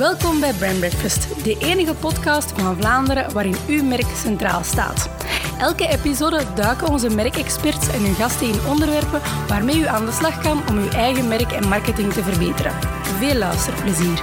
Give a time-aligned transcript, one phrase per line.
[0.00, 5.10] Welkom bij Brand Breakfast, de enige podcast van Vlaanderen waarin uw merk centraal staat.
[5.58, 10.40] Elke episode duiken onze merkexperts en hun gasten in onderwerpen waarmee u aan de slag
[10.40, 12.72] kan om uw eigen merk en marketing te verbeteren.
[13.18, 14.20] Veel luisterplezier.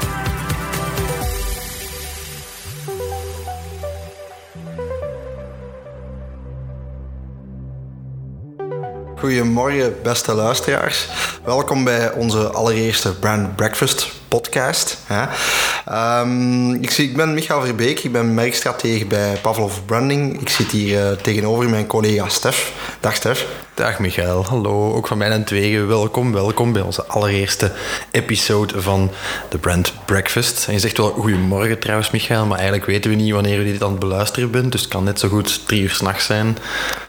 [9.17, 11.08] Goedemorgen, beste luisteraars.
[11.44, 14.98] Welkom bij onze allereerste Brand Breakfast podcast.
[15.91, 20.41] Um, ik, ik, ben Michael Verbeek, ik ben merkstratege bij Pavlov Branding.
[20.41, 22.72] Ik zit hier uh, tegenover mijn collega Stef.
[23.00, 23.45] Dag Stef.
[23.73, 24.94] Dag Michael, hallo.
[24.94, 26.34] Ook van mij en tweeën welkom.
[26.34, 27.72] Welkom bij onze allereerste
[28.12, 29.12] episode van
[29.50, 30.68] de Brand Breakfast.
[30.68, 33.84] En je zegt wel goedemorgen trouwens Michael, maar eigenlijk weten we niet wanneer je dit
[33.84, 34.72] aan het beluisteren bent.
[34.72, 36.58] Dus het kan net zo goed drie uur s'nachts zijn.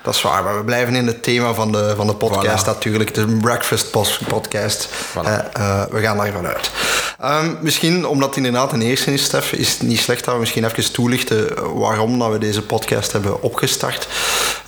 [0.02, 3.14] Dat is waar, maar we blijven in het thema van de, van de podcast natuurlijk.
[3.14, 3.91] De Breakfast
[4.28, 4.89] podcast.
[4.89, 5.27] Voilà.
[5.27, 6.70] Uh, uh, we gaan daarvan uit.
[7.24, 10.41] Um, misschien, omdat het inderdaad een eerste is, Stef, is het niet slecht dat we
[10.41, 14.08] misschien even toelichten waarom dat we deze podcast hebben opgestart.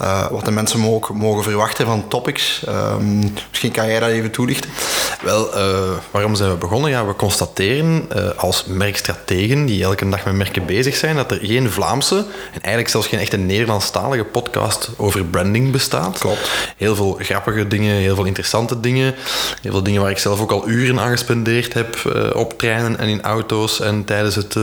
[0.03, 2.63] Uh, wat de mensen mogen, mogen verwachten van topics.
[2.69, 4.71] Um, misschien kan jij dat even toelichten?
[5.21, 6.91] Wel, uh, waarom zijn we begonnen?
[6.91, 11.39] Ja, we constateren uh, als merkstrategen die elke dag met merken bezig zijn, dat er
[11.43, 12.17] geen Vlaamse
[12.53, 16.19] en eigenlijk zelfs geen echte Nederlandstalige podcast over branding bestaat.
[16.19, 16.51] Klopt.
[16.77, 19.15] Heel veel grappige dingen, heel veel interessante dingen.
[19.63, 22.99] Heel veel dingen waar ik zelf ook al uren aan gespendeerd heb uh, op treinen
[22.99, 24.55] en in auto's en tijdens het,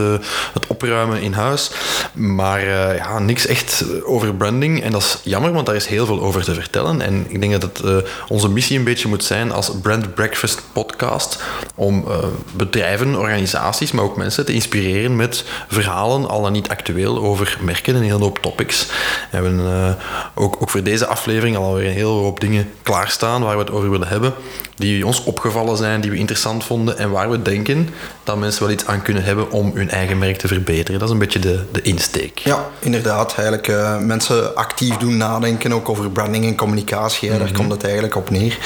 [0.52, 1.70] het opruimen in huis.
[2.12, 4.82] Maar ja, niks echt over branding.
[4.82, 7.00] En dat is jammer, want daar is heel veel over te vertellen.
[7.00, 11.42] En ik denk dat het onze missie een beetje moet zijn als brand breakfast podcast
[11.74, 12.16] om uh,
[12.52, 17.94] bedrijven, organisaties, maar ook mensen te inspireren met verhalen, al dan niet actueel, over merken
[17.94, 18.86] en een hele hoop topics.
[18.86, 18.94] We
[19.30, 19.90] hebben uh,
[20.34, 23.90] ook, ook voor deze aflevering alweer een hele hoop dingen klaarstaan waar we het over
[23.90, 24.34] willen hebben,
[24.74, 27.88] die ons opgevallen zijn, die we interessant vonden en waar we denken
[28.24, 30.98] dat mensen wel iets aan kunnen hebben om hun eigen merk te verbeteren.
[30.98, 32.38] Dat is een beetje de, de insteek.
[32.38, 33.34] Ja, inderdaad.
[33.34, 37.28] Eigenlijk uh, mensen actief doen nadenken ook over branding en communicatie.
[37.28, 37.44] Mm -hmm.
[37.44, 38.58] Daar komt het eigenlijk op neer.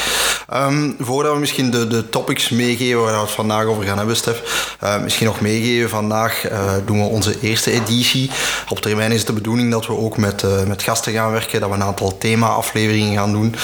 [0.55, 4.17] Um, voordat we misschien de, de topics meegeven waar we het vandaag over gaan hebben,
[4.17, 4.77] Stef.
[4.85, 5.89] Uh, misschien nog meegeven.
[5.89, 8.31] Vandaag uh, doen we onze eerste editie.
[8.69, 11.61] Op termijn is het de bedoeling dat we ook met, uh, met gasten gaan werken,
[11.61, 13.55] dat we een aantal thema-afleveringen gaan doen.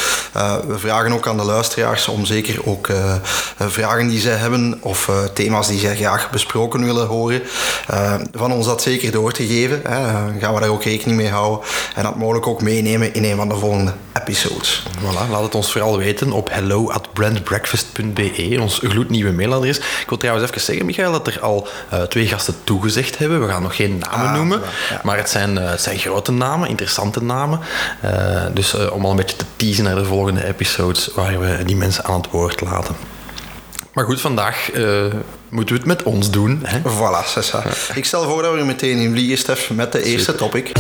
[0.67, 2.89] we vragen ook aan de luisteraars om zeker ook
[3.57, 7.43] vragen die zij hebben of thema's die zij graag besproken willen horen,
[8.33, 9.83] van ons dat zeker door te geven.
[10.39, 13.49] gaan we daar ook rekening mee houden en dat mogelijk ook meenemen in een van
[13.49, 14.83] de volgende episodes.
[14.99, 19.79] Voilà, laat het ons vooral weten op hello at brandbreakfast.be, ons gloednieuwe mailadres.
[19.79, 23.41] Ik wil trouwens even zeggen, Michael, dat er al uh, twee gasten toegezegd hebben.
[23.41, 25.01] We gaan nog geen namen ah, noemen, ja.
[25.03, 27.61] maar het zijn, uh, het zijn grote namen, interessante namen.
[28.05, 31.77] Uh, dus om al een beetje te teasen naar de volgende episodes waar we die
[31.77, 32.97] mensen aan het woord laten.
[33.93, 34.71] Maar goed, vandaag
[35.49, 36.61] moeten we het met ons doen.
[36.63, 36.79] Hè?
[36.79, 37.63] Voilà, Sessa.
[37.65, 37.95] Ja.
[37.95, 40.73] Ik stel voor dat we er meteen in vliegen, Stef, met de eerste topic.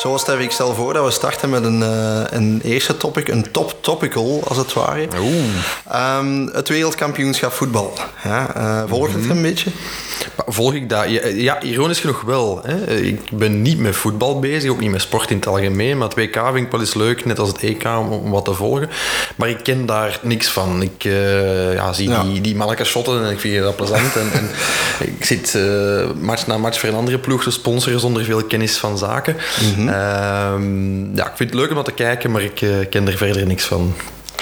[0.00, 3.50] Zoals Stef, ik stel voor dat we starten met een, uh, een eerste topic, een
[3.50, 5.08] top topical als het ware.
[6.18, 7.92] Um, het wereldkampioenschap voetbal.
[8.24, 9.28] Ja, uh, volg je mm -hmm.
[9.28, 9.70] het een beetje?
[10.46, 11.10] Volg ik dat?
[11.10, 12.60] Ja, ja ironisch genoeg wel.
[12.62, 12.96] Hè.
[12.96, 15.98] Ik ben niet met voetbal bezig, ook niet met sport in het algemeen.
[15.98, 18.44] Maar het WK vind ik wel eens leuk, net als het EK, om, om wat
[18.44, 18.90] te volgen.
[19.36, 20.82] Maar ik ken daar niks van.
[20.82, 22.22] Ik uh, ja, zie ja.
[22.22, 24.16] die, die mannelijke shotten en ik vind dat plezant.
[24.16, 24.50] en, en
[25.18, 25.58] ik zit
[26.20, 29.36] match na match voor een andere ploeg te sponsoren zonder veel kennis van zaken.
[29.60, 29.89] Mm -hmm.
[29.90, 33.16] Uh, ja, ik vind het leuk om dat te kijken, maar ik uh, ken er
[33.16, 33.94] verder niks van.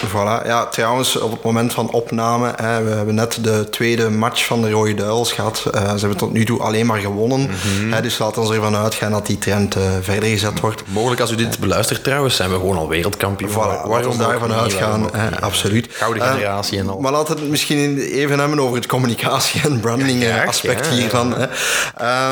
[0.07, 0.47] Voilà.
[0.47, 4.63] Ja, trouwens, op het moment van opname, hè, we hebben net de tweede match van
[4.63, 5.63] de Rode Duivels gehad.
[5.75, 7.41] Uh, ze hebben tot nu toe alleen maar gewonnen.
[7.41, 7.49] Mm
[7.79, 7.93] -hmm.
[7.93, 10.83] hè, dus laten we ervan uitgaan dat die trend uh, verder gezet wordt.
[10.87, 13.51] Mogelijk als u dit beluistert trouwens, zijn we gewoon al wereldkampioen.
[13.51, 15.87] Voilà, Waarom we daarvan uitgaan, hè, absoluut.
[15.91, 17.01] Gouden generatie uh, en al.
[17.01, 20.93] Maar laten we het misschien even hebben over het communicatie- en branding ja, aspect ja,
[20.93, 21.35] hiervan.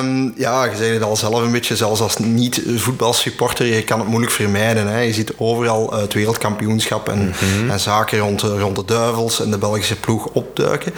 [0.01, 4.09] Um, ja, je zei het al zelf een beetje, zelfs als niet-voetbalsupporter, je kan het
[4.09, 4.87] moeilijk vermijden.
[4.87, 5.01] Hè.
[5.01, 7.19] Je ziet overal het wereldkampioenschap en...
[7.19, 10.93] Mm -hmm en zaken rond, rond de duivels en de Belgische ploeg opduiken.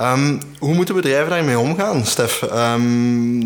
[0.00, 2.42] Um, hoe moeten bedrijven daarmee omgaan, Stef?
[2.54, 2.82] Um,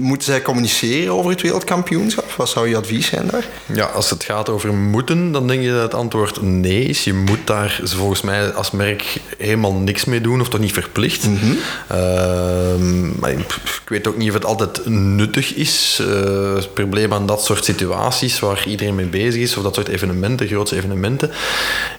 [0.00, 2.30] moeten zij communiceren over het wereldkampioenschap?
[2.36, 3.44] Wat zou je advies zijn daar?
[3.66, 7.04] Ja, als het gaat over moeten, dan denk je dat het antwoord nee is.
[7.04, 11.26] Je moet daar volgens mij als merk helemaal niks mee doen of toch niet verplicht.
[11.26, 11.58] Mm -hmm.
[11.92, 15.98] uh, maar ik, ik, weet ook niet of het altijd nuttig is.
[16.00, 19.88] Uh, het probleem aan dat soort situaties waar iedereen mee bezig is, of dat soort
[19.88, 21.30] evenementen, grootste evenementen,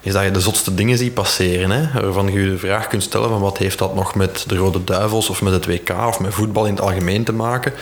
[0.02, 1.70] is dat je de zotste dingen ziet passeren.
[1.70, 4.56] Hè, waarvan je je de vraag kunt stellen van wat heeft dat nog met de
[4.56, 7.72] Rode Duivels of met het WK of met voetbal in het algemeen te maken.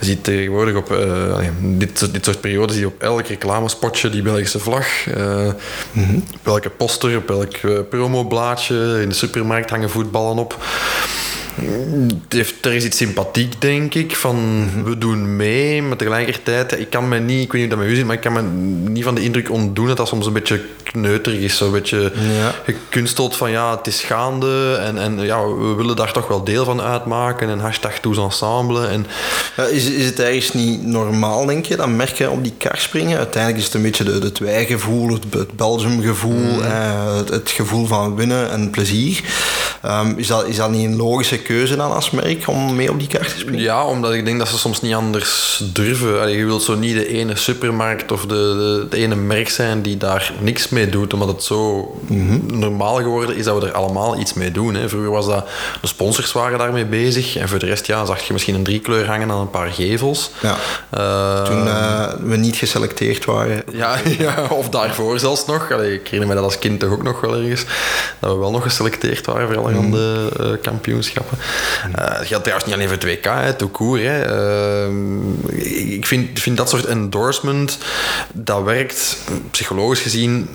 [0.00, 4.22] Je ziet tegenwoordig op uh, dit, dit soort periodes zie je op elk reclamespotje die
[4.22, 4.86] Belgische vlag.
[5.06, 5.46] Uh,
[6.34, 8.98] Op welke poster, op elk promoblaadje.
[9.02, 10.58] In de supermarkt hangen voetballen op
[12.60, 14.16] er is iets sympathiek, denk ik.
[14.16, 17.78] Van we doen mee, maar tegelijkertijd, ik kan me niet, ik weet niet hoe dat
[17.78, 18.42] met u zit, maar ik kan me
[18.90, 21.56] niet van de indruk ontdoen dat dat soms een beetje kneuterig is.
[21.56, 22.54] Zo een beetje ja.
[22.64, 26.64] gekunsteld van ja, het is gaande en, en ja, we willen daar toch wel deel
[26.64, 27.48] van uitmaken.
[27.48, 28.86] En hashtag tous ensemble.
[28.86, 29.06] En...
[29.56, 33.18] Ja, is, is het ergens niet normaal, denk je, dat merken op die kar springen?
[33.18, 36.60] Uiteindelijk is het een beetje de, het wijgevoel, het, het Belgium-gevoel, mm.
[36.60, 39.20] eh, het, het, gevoel van winnen en plezier.
[39.84, 42.98] Um, is, dat, is dat niet een logische keuze dan als merk om mee op
[42.98, 43.60] die kaart te springen?
[43.60, 46.20] Ja, omdat ik denk dat ze soms niet anders durven.
[46.20, 49.82] Allee, je wilt zo niet de ene supermarkt of de, de, de, ene merk zijn
[49.82, 51.90] die daar niks mee doet, omdat het zo
[52.46, 54.74] normaal geworden is dat we er allemaal iets mee doen.
[54.74, 54.88] Hè.
[54.88, 55.48] Vroeger was dat,
[55.80, 59.06] de sponsors waren daarmee bezig en voor de rest ja, zag je misschien een driekleur
[59.06, 60.30] hangen aan een paar gevels.
[60.40, 60.56] Ja.
[60.98, 63.62] Uh, Toen uh, we niet geselecteerd waren.
[63.72, 65.72] Ja, ja of daarvoor zelfs nog.
[65.72, 67.64] Allee, ik herinner me dat als kind toch ook nog wel ergens,
[68.18, 70.46] dat we wel nog geselecteerd waren voor allerhande mm.
[70.46, 71.31] uh, kampioenschappen.
[71.88, 74.02] Uh, dat geldt trouwens niet alleen voor het WK, hè, tout court.
[74.02, 74.26] Hè.
[74.88, 77.78] Uh, ik vind, vind dat soort endorsement,
[78.32, 79.18] dat werkt
[79.50, 80.48] psychologisch gezien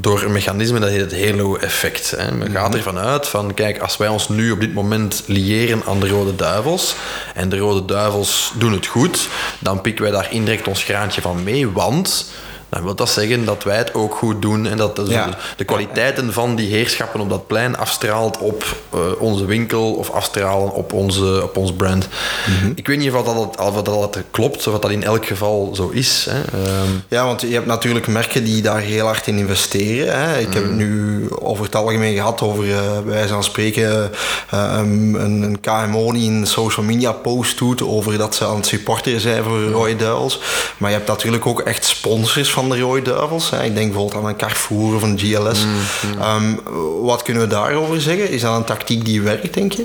[0.00, 2.16] door een mechanisme dat heet het halo-effect.
[2.38, 2.76] Men gaat mhm.
[2.76, 6.36] ervan uit van, kijk, als wij ons nu op dit moment liëren aan de Rode
[6.36, 6.96] Duivels
[7.34, 9.28] en de Rode Duivels doen het goed,
[9.58, 12.26] dan pikken wij daar indirect ons graantje van mee, want
[12.68, 16.32] dan wil dat zeggen dat wij het ook goed doen en dat de, de kwaliteiten
[16.32, 21.42] van die heerschappen op dat plein afstraalt op uh, onze winkel of afstralen op, onze,
[21.42, 22.08] op ons brand.
[22.46, 22.72] Mhm.
[22.74, 25.88] Ik weet niet of dat, of dat, dat klopt, of dat in elk geval zo
[25.88, 26.26] is.
[26.30, 26.38] Hè.
[26.38, 30.20] Um, ja, want je hebt natuurlijk merken die daar heel hard in investeren.
[30.20, 30.38] Hè.
[30.38, 30.76] Ik heb het mhm.
[30.76, 34.10] nu over het algemeen gehad over, uh, wij gaan spreken,
[34.54, 38.66] uh, een, een, KMO die een social media post doet over dat ze aan het
[38.66, 40.40] supporteren zijn voor Roy Duils.
[40.76, 43.50] Maar je hebt natuurlijk ook echt sponsors van de Rode Duivels.
[43.50, 43.64] Hè.
[43.64, 45.64] Ik denk bijvoorbeeld aan een Carrefour of een GLS.
[45.64, 46.54] Mm, ehm,
[47.02, 48.30] wat kunnen we daarover zeggen?
[48.30, 49.84] Is dat een tactiek die werkt, denk je?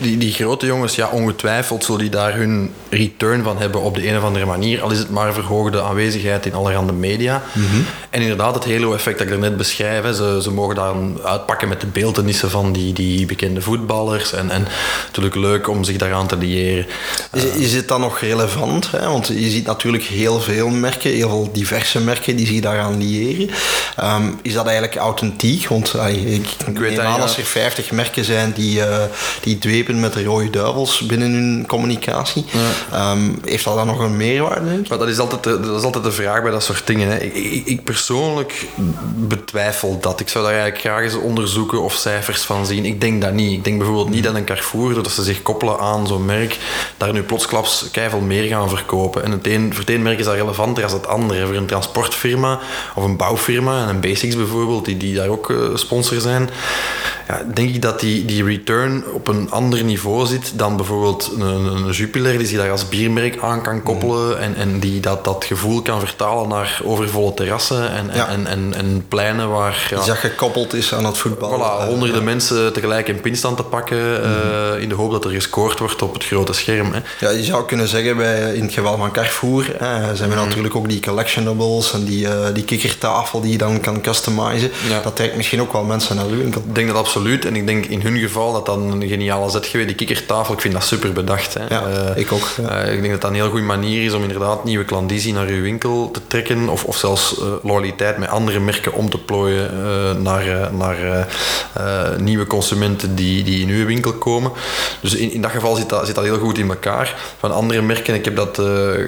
[0.00, 4.08] Die, die grote jongens, ja, ongetwijfeld zullen die daar hun return van hebben op de
[4.08, 4.82] een of andere manier.
[4.82, 7.42] Al is het maar verhoogde aanwezigheid in allerhande media.
[7.52, 7.66] Mhm.
[8.10, 10.16] En inderdaad, het halo-effect dat ik net beschrijf.
[10.16, 10.94] Ze, ze mogen daar
[11.24, 14.32] uitpakken met de beeldenissen van die, die bekende voetballers.
[14.32, 14.66] En, en
[15.06, 16.86] natuurlijk leuk om zich daaraan te liëren.
[17.32, 18.90] Is, is het dan nog relevant?
[18.90, 19.08] Hè?
[19.08, 23.50] Want je ziet natuurlijk heel veel merken, heel veel diverse merken die zich daaraan liëren.
[23.96, 25.68] Ehm, is dat eigenlijk authentiek?
[25.68, 29.02] Want uh, ik, ik weet aan als er 50 merken zijn die, uh,
[29.40, 32.44] die dwepen met de rode duivels binnen hun communicatie.
[32.92, 34.80] Ehm, heeft dat dan nog een meerwaarde?
[34.88, 37.08] Maar dat, is altijd de, dat is altijd de vraag bij dat soort dingen.
[37.08, 37.16] Hè.
[37.18, 38.66] Ik, ik, ik, persoonlijk
[39.14, 40.20] betwijfel dat.
[40.20, 42.84] Ik zou daar eigenlijk graag eens onderzoeken of cijfers van zien.
[42.84, 43.52] Ik denk dat niet.
[43.52, 46.58] Ik denk bijvoorbeeld niet dat een Carrefour, dat ze zich koppelen aan zo'n merk,
[46.96, 49.24] daar nu plotsklaps keihard meer gaan verkopen.
[49.24, 51.46] En het een, voor het een merk is dat relevanter als het andere.
[51.46, 52.58] Voor een transportfirma
[52.94, 56.50] of een bouwfirma, en een Basics bijvoorbeeld, die, die daar ook uh, sponsor zijn,
[57.28, 61.64] ja, denk ik dat die, die return op een ander niveau zit dan bijvoorbeeld een,
[61.64, 64.42] een Jupiler die zich daar als biermerk aan kan koppelen mm.
[64.42, 69.04] en, en die dat, dat gevoel kan vertalen naar overvolle terrassen en, en, en, en,
[69.08, 69.86] pleinen waar...
[69.90, 71.58] Ja, dat gekoppeld is aan het voetbal.
[71.58, 75.78] Voilà, honderden mensen tegelijk in pinstand te pakken uh, in de hoop dat er gescoord
[75.78, 76.92] wordt op het grote scherm.
[76.92, 77.00] Hè.
[77.26, 79.64] Ja, je zou kunnen zeggen, bij, in het geval van Carrefour
[80.14, 80.44] zijn we mm.
[80.44, 84.70] natuurlijk ook die collectionables en die, uh, die kikkertafel die je dan kan customizen.
[85.02, 86.62] Dat trekt misschien ook wel mensen naar de winkel.
[86.68, 87.44] Ik denk dat absoluut.
[87.44, 89.88] En ik denk in hun geval dat dat een geniale zet geweest.
[89.88, 91.54] Die kikkertafel, ik vind dat super bedacht.
[91.54, 91.66] Hè.
[91.68, 92.48] Ja, uh, ik ook.
[92.60, 95.46] Uh, ik denk dat dat een heel goede manier is om inderdaad nieuwe klandizie naar
[95.46, 96.68] uw winkel te trekken.
[96.68, 99.70] Of, of zelfs loyaliteit met andere merken om te plooien
[100.22, 101.26] naar, naar
[102.18, 104.52] nieuwe consumenten die, die in uw winkel komen.
[105.00, 107.14] Dus in, in dat geval zit dat, zit dat heel goed in elkaar.
[107.38, 108.60] Van andere merken, ik heb dat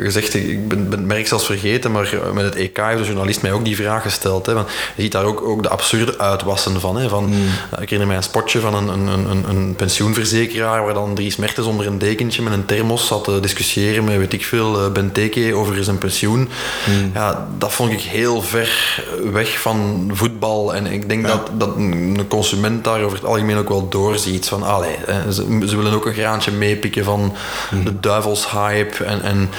[0.02, 3.42] gezegd, ik ben, ben het merk zelfs vergeten, maar met het EK heeft de journalist
[3.42, 4.46] mij ook die vraag gesteld.
[4.46, 6.96] Hè, want je ziet daar ook, ook de absurde uitwassen van.
[6.96, 7.48] Hè, van mm.
[7.70, 11.66] Ik herinner mij een spotje van een, een, een, een pensioenverzekeraar waar dan Dries Mertens
[11.66, 15.54] onder een dekentje met een thermos zat te discussiëren met weet ik veel, eh, Benteke
[15.54, 16.48] over zijn pensioen.
[16.86, 17.10] Mm.
[17.14, 20.74] Ja, dat vond ik heel ver weg van voetbal.
[20.74, 24.48] En ik denk dat, dat een consument daar over het algemeen ook wel doorziet.
[24.48, 24.96] Van, allee,
[25.32, 27.34] ze, ze willen ook een graantje meepikken van
[27.70, 27.84] mm.
[27.84, 29.50] de duivelshype en, en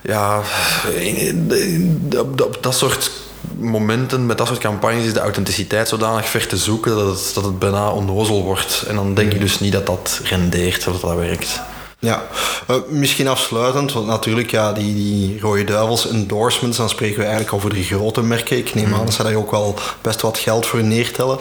[0.00, 0.42] ja,
[2.36, 3.10] op dat soort
[3.58, 7.44] momenten, met dat soort campagnes, is de authenticiteit zodanig ver te zoeken dat het, dat
[7.44, 8.84] het bijna onnozel wordt.
[8.88, 11.60] En dan denk ik dus niet dat dat rendeert, of dat dat werkt.
[12.02, 12.22] Ja,
[12.70, 17.54] uh, misschien afsluitend, want natuurlijk, ja, die, die Rode Duivels endorsements, dan spreken we eigenlijk
[17.54, 18.56] over de grote merken.
[18.56, 21.38] Ik neem aan dat ze daar ook wel best wat geld voor neertellen.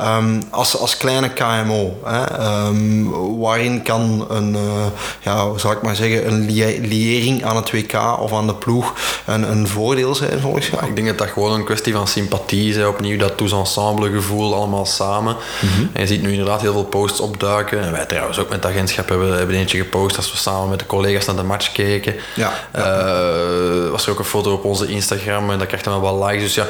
[0.00, 2.22] Um, als, als kleine KMO, hè,
[2.66, 4.86] um, waarin kan een, uh,
[5.20, 8.94] ja, zal ik maar zeggen, een liëring aan het WK of aan de ploeg
[9.26, 10.86] een, een voordeel zijn volgens jou?
[10.86, 12.84] ik denk dat dat gewoon een kwestie van sympathie is.
[12.84, 15.36] Opnieuw dat tous ensemble gevoel allemaal samen.
[15.60, 15.90] Mm -hmm.
[15.92, 17.82] En je ziet nu inderdaad heel veel posts opduiken.
[17.82, 20.78] En wij trouwens ook met het agentschap hebben, hebben eentje gepost als we samen met
[20.78, 22.14] de collega's naar de match keken.
[22.34, 26.24] Ja, uh, was er ook een foto op onze Instagram en dat krijgt dan wel
[26.24, 26.42] likes.
[26.42, 26.66] Dus ja,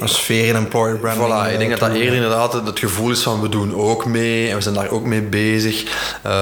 [0.00, 1.28] een sfeer in employer branding.
[1.28, 4.48] Voilà, ik denk dat dat eerder inderdaad het gevoel is van we doen ook mee
[4.48, 5.82] en we zijn daar ook mee bezig.
[6.26, 6.32] Uh,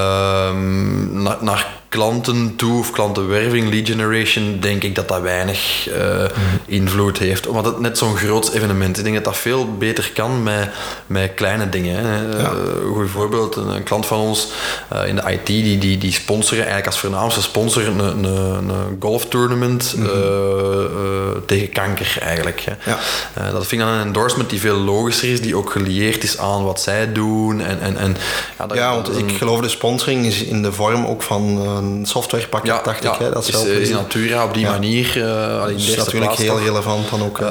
[1.11, 1.67] naar, naar
[1.97, 6.25] klanten toe of klantenwerving, lead generation, denk ik dat dat weinig uh,
[6.67, 7.47] invloed heeft.
[7.47, 8.99] Omdat het net zo'n groot evenement is.
[8.99, 10.69] Ik denk dat dat veel beter kan met,
[11.07, 12.05] met kleine dingen.
[12.05, 12.21] Hè.
[12.21, 12.53] Ja.
[12.53, 14.49] Uh, goed voorbeeld, een, een, klant van ons
[14.93, 18.97] uh, in de IT, die, die, die sponsoren eigenlijk als voornaamste sponsor een, een, een
[19.01, 21.45] golftournament mm -hmm.
[21.47, 22.61] tegen kanker eigenlijk.
[22.61, 22.91] Hè.
[22.91, 23.51] Ja.
[23.51, 26.65] dat vind ik dan een endorsement die veel logischer is, die ook geleerd is aan
[26.65, 27.61] wat zij doen.
[27.61, 28.17] En, en, en,
[28.59, 31.45] ja, dat, ja, want ik geloof de sponsoring is in de vorm ook van
[31.87, 33.19] een softwarepakket, ja, dacht ja, ik.
[33.19, 34.71] Hè, dat is, is Natura op die ja.
[34.71, 35.17] manier.
[35.17, 37.39] Uh, dat is natuurlijk heel relevant dan ook.
[37.39, 37.47] Uh,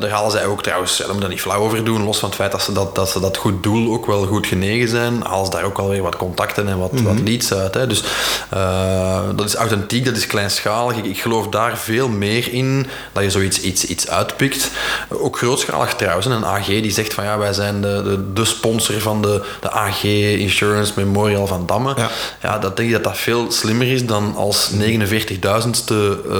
[0.00, 2.38] daar halen zij ook trouwens, daar moet daar niet flauw over doen, los van het
[2.38, 5.44] feit dat ze dat, dat, ze dat goed doel ook wel goed genegen zijn, halen
[5.44, 7.06] ze daar ook alweer wat contacten en wat, mm -hmm.
[7.06, 7.74] wat leads uit.
[7.74, 7.86] Hè.
[7.86, 8.02] Dus
[9.36, 10.96] dat is authentiek, dat is kleinschalig.
[10.96, 14.70] Ik, ik, geloof daar veel meer in, dat je zoiets iets, iets uitpikt.
[15.08, 16.26] Ook grootschalig trouwens.
[16.26, 19.70] Een AG die zegt van ja, wij zijn de, de, de sponsor van de, de
[19.70, 21.94] AG Insurance Memorial van Damme.
[21.96, 22.10] Ja.
[22.42, 26.36] ja, dat denk ik dat dat veel slimmer is dan als 49.000ste uh,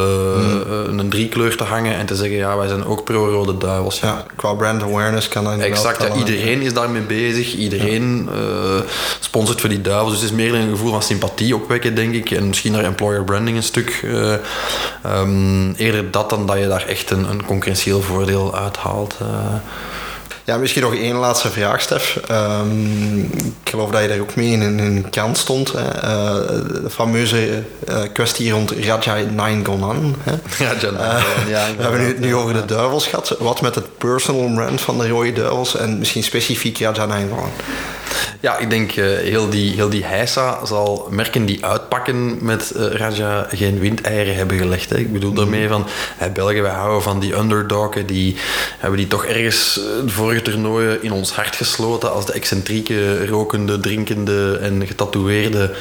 [0.88, 0.98] mm.
[0.98, 4.00] een driekleur te hangen en te zeggen, ja, wij zijn ook pro-rode duivels.
[4.00, 4.08] Ja.
[4.08, 4.24] ja.
[4.36, 8.38] qua brand awareness kan dat Exact, ja, iedereen is daarmee bezig, iedereen ja.
[8.38, 8.80] uh,
[9.20, 12.30] sponsort voor die duivels, dus het is meer een gevoel van sympathie opwekken, denk ik,
[12.30, 14.00] en misschien naar employer branding een stuk.
[14.04, 14.34] Uh,
[15.06, 19.16] um, eerder dat dan dat je daar echt een, een concurrentieel voordeel uithaalt.
[20.50, 22.20] Ja, misschien nog één laatste vraag, Stef.
[22.30, 23.20] Um,
[23.64, 25.72] ik geloof dat je daar ook mee in een krant stond.
[25.72, 25.84] Hè.
[25.84, 26.34] Uh,
[26.82, 30.16] de fameuze uh, kwestie rond Raja Nainggolan.
[30.58, 33.36] Raja ja, we hebben het nu over de duivels gehad.
[33.38, 37.50] Wat met het personal brand van de Rode Duivels en misschien specifiek Raja Nainggolan?
[38.40, 42.86] Ja, ik denk uh, heel, die, heel die heisa zal merken die uitpakken met uh,
[42.86, 44.90] Raja geen windeieren hebben gelegd.
[44.90, 44.96] Hè.
[44.96, 45.86] Ik bedoel daarmee van,
[46.16, 48.36] hey, België, wij houden van die underdoggen, die
[48.78, 49.74] hebben die toch ergens
[50.04, 55.74] de vorige toernooien in ons hart gesloten als de excentrieke, rokende, drinkende en getatoeëerde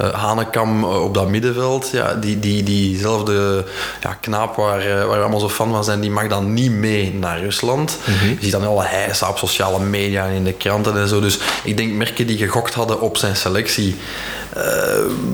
[0.00, 1.90] uh, hanekam op dat middenveld.
[1.92, 3.64] Ja, die, die, diezelfde
[4.00, 7.14] ja, knaap waar, waar we allemaal zo fan van zijn, die mag dan niet mee
[7.14, 7.98] naar Rusland.
[8.04, 8.28] Mm -hmm.
[8.28, 11.20] Je ziet dan alle heisa op sociale media en in de kranten en zo.
[11.20, 13.96] Dus ik denk merken die gegokt hadden op zijn selectie,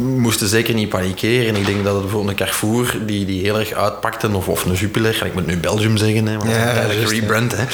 [0.00, 1.56] moesten zeker niet panikeren.
[1.56, 4.72] Ik denk dat het bijvoorbeeld een Carrefour die, die heel erg uitpakte, of, of een
[4.72, 7.54] Jupiler, ik moet nu Belgium zeggen, hè, want ja, dat is een rebrand.
[7.56, 7.64] Hè.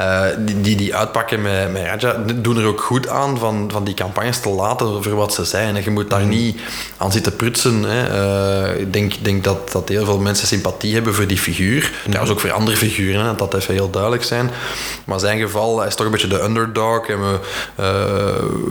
[0.00, 3.84] Uh, die, die, die uitpakken met, met Raja, doen er ook goed aan van, van
[3.84, 5.76] die campagnes te laten voor wat ze zijn.
[5.76, 6.28] En je moet daar mm.
[6.28, 6.60] niet
[6.96, 7.82] aan zitten prutsen.
[7.82, 8.72] Hè.
[8.74, 11.82] Uh, ik denk, denk dat, dat heel veel mensen sympathie hebben voor die figuur.
[11.82, 12.10] Mm.
[12.10, 14.50] Trouwens ook voor andere figuren, hè, dat even heel duidelijk zijn.
[15.04, 17.06] Maar zijn geval, hij is toch een beetje de underdog.
[17.06, 17.38] En we,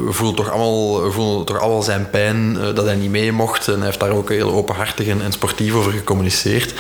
[0.10, 3.68] voelen toch allemaal, we voelen toch allemaal zijn pijn uh, dat hij niet mee mocht.
[3.68, 6.74] En hij heeft daar ook heel openhartig en, en sportief over gecommuniceerd.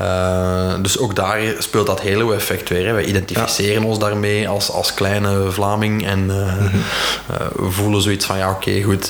[0.00, 2.86] Uh, dus ook daar speelt dat hele effect weer.
[2.86, 2.92] Hè.
[2.92, 3.88] Wij identificeren ja.
[3.88, 6.82] ons daarmee als, als kleine Vlaming en uh, mm -hmm.
[7.64, 9.08] we voelen zoiets van ja oké okay, goed,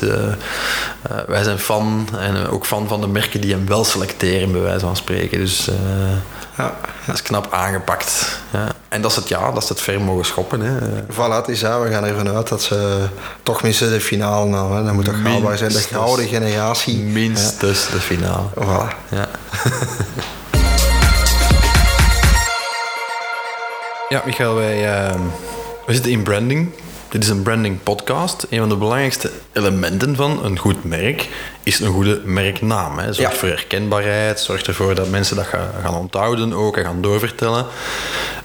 [1.26, 4.80] wij zijn fan en ook fan van de merken die hem wel selecteren bij wijze
[4.80, 5.38] van spreken.
[5.38, 5.68] Dus
[6.56, 8.38] ja, dat is knap aangepakt.
[8.50, 8.72] Ja.
[8.88, 10.60] En dat is het ja, dat is het ver mogen schoppen.
[10.60, 11.02] Hè.
[11.12, 13.06] Voilà, het is ja, we gaan ervan uit dat ze
[13.42, 14.76] toch minstens de finale nou.
[14.76, 14.84] Hè.
[14.84, 15.72] Dat moet toch haalbaar zijn.
[15.72, 16.98] De gouden generatie.
[16.98, 18.48] Minstens de finale.
[18.58, 18.94] Voilà.
[19.08, 19.28] Ja.
[24.08, 25.14] ja, Michael, wij uh,
[25.86, 26.72] we zitten in branding.
[27.14, 28.46] Dit is een branding podcast.
[28.50, 31.28] Een van de belangrijkste elementen van een goed merk
[31.62, 32.98] is een goede merknaam.
[32.98, 33.12] Hè.
[33.12, 33.38] Zorgt ja.
[33.38, 37.66] voor herkenbaarheid, zorgt ervoor dat mensen dat gaan, gaan onthouden ook en gaan doorvertellen.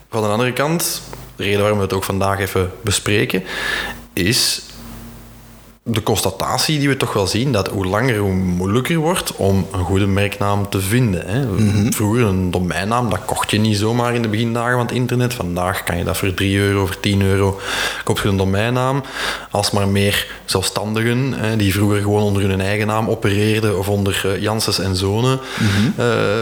[0.09, 1.01] Van de andere kant,
[1.35, 3.43] de reden waarom we het ook vandaag even bespreken,
[4.13, 4.61] is
[5.91, 9.83] de constatatie die we toch wel zien, dat hoe langer hoe moeilijker wordt om een
[9.83, 11.27] goede merknaam te vinden.
[11.27, 11.45] Hè.
[11.45, 11.93] Mm-hmm.
[11.93, 15.33] Vroeger een domeinnaam, dat kocht je niet zomaar in de begindagen van het internet.
[15.33, 17.59] Vandaag kan je dat voor 3 euro, voor 10 euro,
[18.03, 19.03] koop je een domeinnaam.
[19.51, 24.23] Als maar meer zelfstandigen, hè, die vroeger gewoon onder hun eigen naam opereerden of onder
[24.25, 25.93] uh, Janssens en Zonen mm-hmm.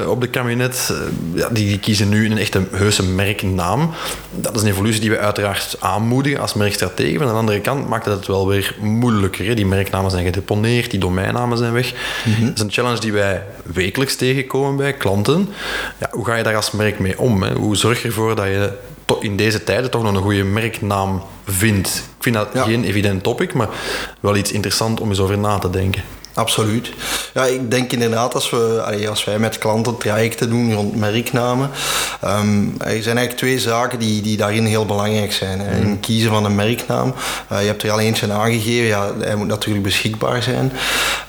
[0.04, 0.98] uh, op de kabinet, uh,
[1.40, 3.92] ja, die, die, kiezen nu een echte heuse merknaam.
[4.32, 7.18] Dat is een evolutie die we uiteraard aanmoedigen als merkstratege.
[7.18, 9.37] Van de andere kant maakt het het wel weer moeilijk.
[9.46, 9.54] Hè?
[9.54, 11.94] Die merknamen zijn gedeponeerd, die domeinnamen zijn weg.
[12.26, 12.46] Mhm.
[12.46, 15.50] Dat is een challenge die wij wekelijks tegenkomen bij klanten.
[15.98, 17.44] Ja, hoe ga je daar als merk mee om?
[17.44, 17.54] Hè?
[17.54, 18.72] Hoe zorg je ervoor dat je
[19.20, 21.88] in deze tijden toch nog een goede merknaam vindt?
[22.18, 22.64] Ik vind dat Ja.
[22.64, 23.70] geen evident topic, maar
[24.20, 26.02] wel iets interessant om eens over na te denken.
[26.38, 26.92] Absoluut.
[27.34, 31.70] Ja, ik denk inderdaad als, we, allee, als wij met klanten trajecten doen rond merknamen,
[32.22, 35.60] ehm, er zijn eigenlijk twee zaken die, die daarin heel belangrijk zijn.
[35.60, 35.78] Hè.
[35.78, 37.14] In het kiezen van een merknaam.
[37.48, 40.72] Eh, je hebt er al eentje aangegeven, ja, hij moet natuurlijk beschikbaar zijn.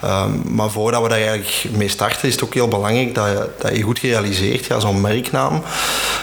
[0.03, 3.49] Ehm, maar voordat we daar eigenlijk mee starten, is het ook heel belangrijk dat je,
[3.59, 5.63] dat je goed realiseert, ja, zo'n merknaam,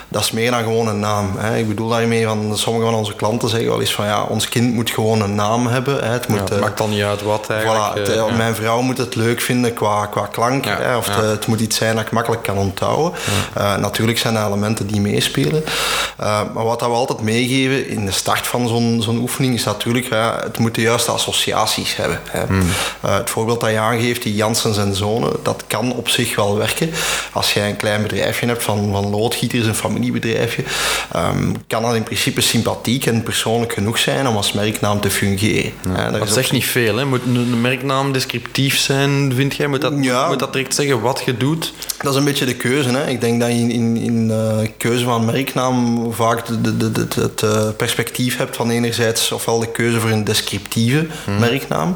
[0.08, 1.32] dat is meer dan gewoon een naam.
[1.38, 1.58] Hè.
[1.58, 4.74] Ik bedoel daarmee van, sommige van onze klanten zeggen wel eens van ja, ons kind
[4.74, 6.04] moet gewoon een naam hebben.
[6.04, 6.12] Hè.
[6.12, 7.82] Het Ja, moet, het eh, maakt dan niet uit wat eigenlijk.
[7.82, 8.36] Voilà, het, eh, ja.
[8.36, 10.66] Mijn vrouw moet het leuk vinden qua, qua klank.
[10.66, 11.14] Ja, Hè, of ja.
[11.14, 13.20] het, het moet iets zijn dat ik makkelijk kan onthouden.
[13.54, 15.64] Eh, natuurlijk zijn er elementen die meespelen.
[16.18, 19.64] Eh, maar wat dat we altijd meegeven in de start van zo'n zo'n oefening is
[19.64, 22.20] natuurlijk, ja, het moet de juiste associaties hebben.
[22.30, 22.46] Hè.
[22.46, 22.70] Hmm.
[23.02, 26.58] Eh, het voorbeeld dat je aangeeft, die Janssens en Zonen, dat kan op zich wel
[26.58, 26.92] werken.
[27.32, 30.64] Als jij een klein bedrijfje hebt van, van loodgieters, een familiebedrijfje,
[31.12, 35.72] ehm, kan dat in principe sympathiek en persoonlijk genoeg zijn om als merknaam te fungeren.
[35.88, 36.12] Hè.
[36.12, 36.98] Dat is op zegt niet veel.
[36.98, 37.06] Hè?
[37.06, 39.68] Moet een merknaam descriptief zijn, vind jij?
[39.68, 40.28] Moet dat, Ja.
[40.28, 41.74] moet dat direct zeggen wat je doet?
[42.02, 42.90] Dat is een beetje de keuze.
[42.90, 43.08] Hè.
[43.08, 47.42] Ik denk dat je in, in, in eh, keuze van merknaam vaak de, de, het
[47.44, 51.40] eh, perspectief hebt van enerzijds ofwel de keuze voor een descriptieve Hmm.
[51.40, 51.96] merknaam.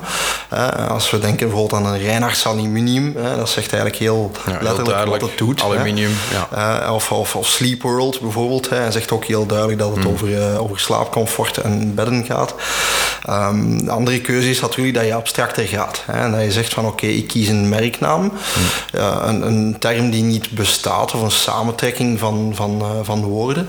[0.90, 5.22] Als we denken bijvoorbeeld aan een Reinhardt Aluminium, dat zegt eigenlijk heel Ja, letterlijk duidelijk.
[5.22, 5.62] wat het doet.
[5.62, 6.84] Aluminium, ja.
[6.86, 8.70] Eh, of, of, of Sleep World bijvoorbeeld.
[8.70, 8.76] Hè.
[8.78, 10.12] Hij zegt ook heel duidelijk dat het Hmm.
[10.14, 12.56] over, over slaapcomfort en bedden gaat.
[13.26, 16.04] Ehm, de andere keuze is natuurlijk dat je abstracter gaat.
[16.06, 16.20] Hè.
[16.20, 18.32] En dat je zegt van oké, ik kies een merknaam.
[18.92, 23.68] Ja, een, een term die niet bestaat of een samentrekking van, van, eh, van woorden.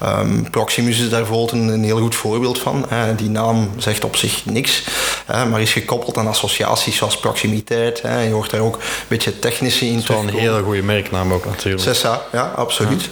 [0.00, 2.86] Ehm, Proximus is daar bijvoorbeeld een, een heel goed voorbeeld van.
[3.16, 4.84] Die naam zegt op zich niks,
[5.26, 7.98] maar is gekoppeld aan associaties zoals proximiteit.
[7.98, 11.32] Je hoort daar ook een beetje technische in Dat is wel een hele goede merknaam
[11.32, 11.82] ook natuurlijk.
[11.82, 13.08] Cessa, ja, absoluut.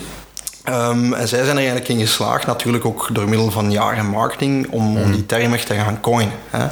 [0.65, 4.67] Ehm, en zij zijn er eigenlijk in geslaagd, natuurlijk ook door middel van jaren marketing,
[4.71, 6.33] om, om die term echt te gaan coinen.
[6.51, 6.67] Hè.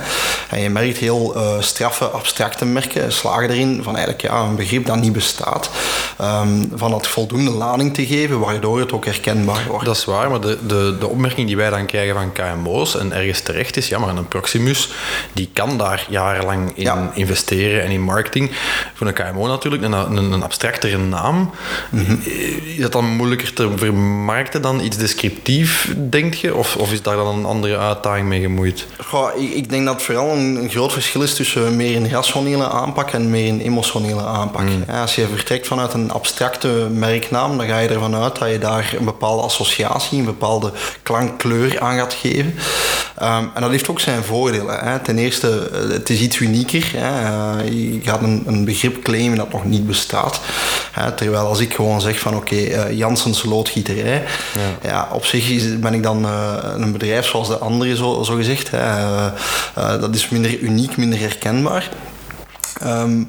[0.51, 4.87] En je merkt heel eh, straffe, abstracte merken slagen erin van eigenlijk ja, een begrip
[4.87, 5.71] dat niet bestaat,
[6.19, 9.85] ehm, van dat voldoende lading te geven, waardoor het ook herkenbaar wordt.
[9.85, 13.13] Dat is waar, maar de, de, de opmerking die wij dan krijgen van KMO's en
[13.13, 14.91] ergens terecht is, ja, maar een Proximus,
[15.33, 17.11] die kan daar jarenlang in Ja.
[17.15, 18.51] investeren en in marketing.
[18.95, 21.51] Voor een KMO natuurlijk, een, een, een abstractere naam.
[21.91, 22.17] Mhm.
[22.65, 26.55] Is dat dan moeilijker te vermarkten dan iets descriptief, denk je?
[26.55, 28.87] Of, of is daar dan een andere uitdaging mee gemoeid?
[29.05, 32.69] Goh, ik, ik denk dat vooral een, een groot verschil is tussen meer een rationele
[32.69, 34.63] aanpak en meer een emotionele aanpak.
[34.87, 38.59] Ja, als je vertrekt vanuit een abstracte merknaam, dan ga je ervan uit dat je
[38.59, 42.55] daar een bepaalde associatie, een bepaalde klankkleur aan gaat geven.
[43.17, 44.79] Ehm, en dat heeft ook zijn voordelen.
[44.79, 44.99] Hè.
[44.99, 46.93] Ten eerste, eh, het is iets unieker.
[46.97, 47.09] Hè.
[47.61, 50.41] Eh, je gaat een, een begrip claimen dat nog niet bestaat.
[50.93, 51.13] Hè.
[51.13, 53.43] Terwijl als ik gewoon zeg van oké, eh, Janssens
[53.75, 54.25] loodgieterij.
[54.83, 55.09] Ja.
[55.13, 58.71] op zich is, ben ik dan eh, een bedrijf zoals de andere, zo, zo gezegd.
[58.71, 58.79] Hè.
[58.79, 59.27] Eh,
[59.75, 61.89] eh, dat is minder uniek, minder herkenbaar.
[62.81, 63.21] Ehm,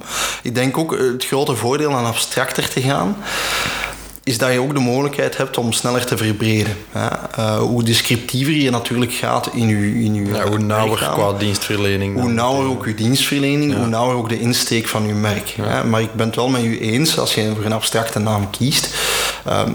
[0.43, 3.15] ik denk ook het grote voordeel aan abstracter te gaan
[4.23, 6.77] is dat je ook de mogelijkheid hebt om sneller te verbreden.
[7.60, 12.19] Hoe descriptiever je natuurlijk gaat in je in uw, Ja, hoe nauwer merknaam, qua dienstverlening.
[12.19, 15.54] hoe nauwer ook je dienstverlening, hoe nauwer ook de insteek van je merk.
[15.62, 15.84] Hè.
[15.84, 18.89] Maar ik ben het wel met u eens, als je voor een abstracte naam kiest,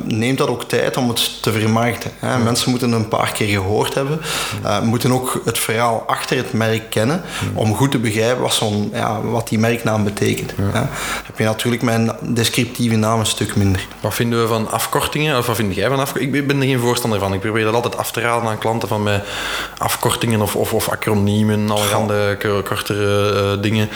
[0.05, 2.11] neem dat ook tijd om het te vermarkten.
[2.19, 2.39] Hè.
[2.39, 4.21] Mensen moeten het een paar keer gehoord hebben,
[4.63, 7.23] eh, moeten ook het verhaal achter het merk kennen,
[7.55, 10.53] om goed te begrijpen wat, zo'n, ja, wat die merknaam betekent.
[10.57, 10.81] Hè.
[11.25, 13.87] Heb je natuurlijk een descriptieve naam een stuk minder.
[14.01, 15.39] Wat vinden we van afkortingen?
[15.39, 16.35] Of wat vind jij van afkortingen?
[16.35, 17.35] Ik ben er geen voorstander van.
[17.35, 19.23] Ik probeer dat altijd af te raden aan klanten van mij.
[19.79, 23.89] Afkortingen of, of, of acroniemen, allerhande kortere eh, dingen.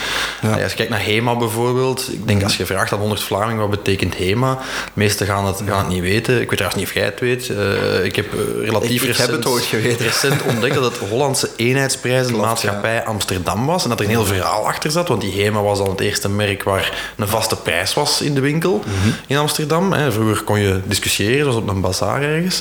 [0.42, 2.12] Ja, als je kijkt naar HEMA bijvoorbeeld.
[2.12, 4.54] Ik denk als je vraagt aan 100 Vlamingen wat betekent HEMA.
[4.54, 6.34] De meesten gaan het, gaan het niet weten.
[6.40, 7.48] Ik weet trouwens niet of jij het weet.
[7.48, 10.06] Eh, ik heb eh, relatief Ik- ik heb recent, het ooit geweten.
[10.06, 13.82] recent ontdekt dat het Hollandse eenheidsprijzen Klopt, maatschappij Amsterdam was.
[13.82, 15.08] En dat er een heel verhaal achter zat.
[15.08, 18.40] Want die HEMA was dan het eerste merk waar een vaste prijs was in de
[18.40, 18.82] winkel
[19.26, 19.92] in Amsterdam.
[19.92, 20.12] Hè.
[20.12, 22.60] Vroeger kon je discussiëren, zoals op een bazaar ergens,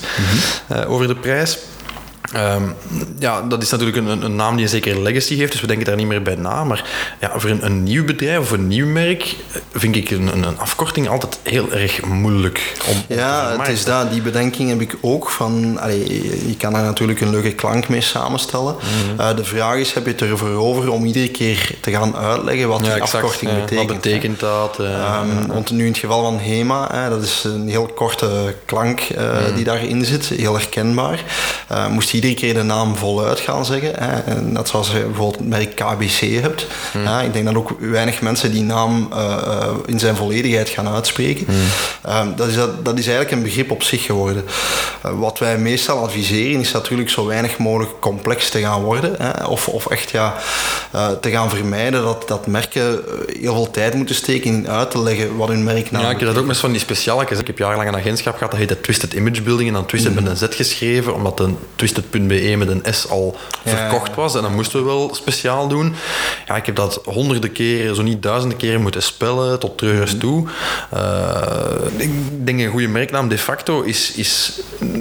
[0.68, 1.58] eh, over de prijs.
[2.34, 2.64] Ehm,
[3.20, 5.86] ja, dat is natuurlijk een, een naam die een zekere legacy heeft, dus we denken
[5.86, 6.64] daar niet meer bij na.
[6.64, 6.84] Maar
[7.20, 10.58] ja, voor een, een nieuw bedrijf of een nieuw merk eh, vind ik een, een,
[10.60, 14.12] afkorting altijd heel erg moeilijk om, Ja, het is dat.
[14.12, 15.30] Die bedenking heb ik ook.
[15.30, 18.76] Van, allee, je kan daar natuurlijk een leuke klank mee samenstellen.
[18.76, 19.20] Mhm.
[19.20, 22.68] Eh, de vraag is, heb je het ervoor over om iedere keer te gaan uitleggen
[22.68, 23.14] wat die exact.
[23.14, 23.88] afkorting Ja, betekent?
[23.92, 24.80] Wat betekent dat?
[24.80, 28.56] eh, Ehm, want nu in het geval van HEMA, hè, dat is een heel korte
[28.66, 29.56] klank eh, Mhm.
[29.56, 31.24] die daarin zit, heel herkenbaar.
[31.90, 33.92] Moest je iedere keer de naam voluit gaan zeggen.
[33.96, 34.42] Hè.
[34.42, 36.68] Net zoals je bijvoorbeeld het merk KBC hebt.
[36.92, 37.20] Hmm.
[37.20, 41.46] ik denk dat ook weinig mensen die naam uh, in zijn volledigheid gaan uitspreken.
[41.46, 42.36] Hmm.
[42.36, 44.44] dat, is, dat, is eigenlijk een begrip op zich geworden.
[45.02, 49.16] wat wij meestal adviseren is natuurlijk zo weinig mogelijk complex te gaan worden.
[49.18, 49.46] Hè.
[49.46, 50.36] Of, of echt ja,
[51.22, 53.00] te gaan vermijden dat, dat merken
[53.40, 56.28] heel veel tijd moeten steken in uit te leggen wat hun merknaam Ja, ik heb
[56.28, 57.24] dat ook met van die speciale.
[57.24, 59.68] Ik heb jarenlang een agentschap gehad, dat heette Twisted Image Building.
[59.68, 61.54] En dan Twisted met een Z geschreven, omdat de
[62.10, 64.36] Twisted.be met een S al verkocht was.
[64.36, 65.96] En dan moesten we wel speciaal doen.
[66.48, 70.48] Ja, ik heb dat honderden keren, zo niet duizenden keren moeten spellen, tot treurers toe.
[70.94, 71.32] Uh,
[71.98, 72.12] ik
[72.46, 74.60] denk een goede merknaam de facto is, is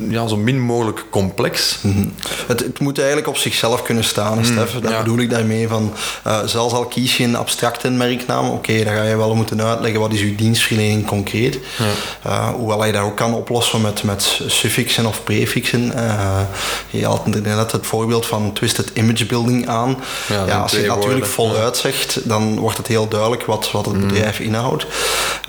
[0.09, 1.79] ja, zo min mogelijk complex.
[1.81, 2.07] Mhm.
[2.47, 4.73] het, het, moet eigenlijk op zichzelf kunnen staan, mm, Stef.
[4.73, 5.92] Dat bedoel ik daarmee van,
[6.27, 10.01] uh, zelfs al kies je een abstracte merknaam, oké, dan ga je wel moeten uitleggen
[10.01, 11.59] wat is uw dienstverlening concreet.
[11.79, 11.85] Ja.
[12.27, 15.92] Uh, hoewel je dat ook kan oplossen met, met suffixen of prefixen.
[15.97, 16.40] Uh,
[16.98, 19.98] je had net het voorbeeld van twisted image building aan.
[20.28, 23.94] Ja, als je het natuurlijk voluit zegt, dan wordt het heel duidelijk wat, wat het
[23.94, 24.08] mm.
[24.08, 24.87] bedrijf inhoudt.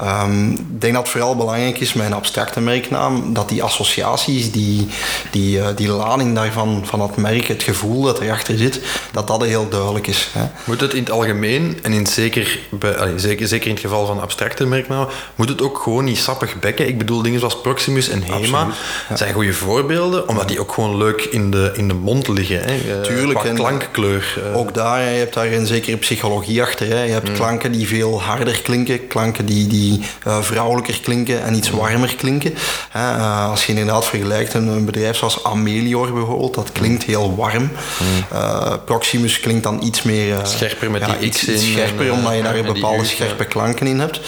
[0.01, 4.51] Um, ik denk dat het vooral belangrijk is met een abstracte merknaam, dat die associaties,
[4.51, 4.87] die,
[5.31, 8.81] die, uh, die lading daarvan, van dat merk, het gevoel dat erachter zit,
[9.11, 10.29] dat dat heel duidelijk is.
[10.31, 10.45] Hè.
[10.63, 14.21] Moet het in het algemeen, en in zeker, bij, zeker, zeker in het geval van
[14.21, 16.87] abstracte merknamen, moet het ook gewoon niet sappig bekken?
[16.87, 18.67] Ik bedoel, dingen zoals Proximus en HEMA
[19.13, 22.59] zijn goede voorbeelden, omdat die ook gewoon leuk in de, in de mond liggen.
[22.59, 22.75] Hè.
[22.75, 23.39] Eh, Tuurlijk.
[23.39, 24.41] Qua klankkleur.
[24.51, 24.57] Eh.
[24.57, 26.87] Ook daar, je hebt daar een zekere psychologie achter.
[26.87, 27.03] Hè.
[27.03, 27.35] Je hebt mm.
[27.35, 31.77] klanken die veel harder klinken, klanken die, die uh, vrouwelijker klinken en iets mm.
[31.77, 32.53] warmer klinken.
[32.95, 37.61] Uh, als je inderdaad vergelijkt een, een, bedrijf zoals Amelior bijvoorbeeld, dat klinkt heel warm.
[37.61, 38.79] Mm.
[38.85, 40.39] Proximus klinkt dan iets meer...
[40.43, 44.19] scherper met die iets, iets scherper, omdat je daar bepaalde scherpe klanken in hebt.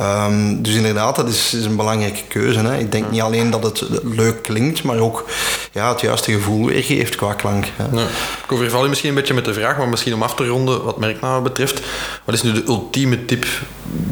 [0.00, 2.58] Um, dus inderdaad, dat is, is een belangrijke keuze.
[2.58, 2.78] Hè.
[2.78, 5.24] Ik denk niet alleen dat het leuk klinkt, maar ook
[5.72, 7.64] ja, het juiste gevoel weergeeft qua klank.
[7.78, 8.06] Ja.
[8.44, 10.84] Ik overval je misschien een beetje met de vraag, maar misschien om af te ronden
[10.84, 11.80] wat merknamen betreft.
[12.24, 13.46] Wat is nu de ultieme tip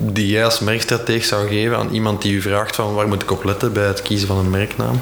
[0.01, 3.31] die jij als merkstratege zou geven aan iemand die u vraagt van waar moet ik
[3.31, 5.01] op letten bij het kiezen van een merknaam?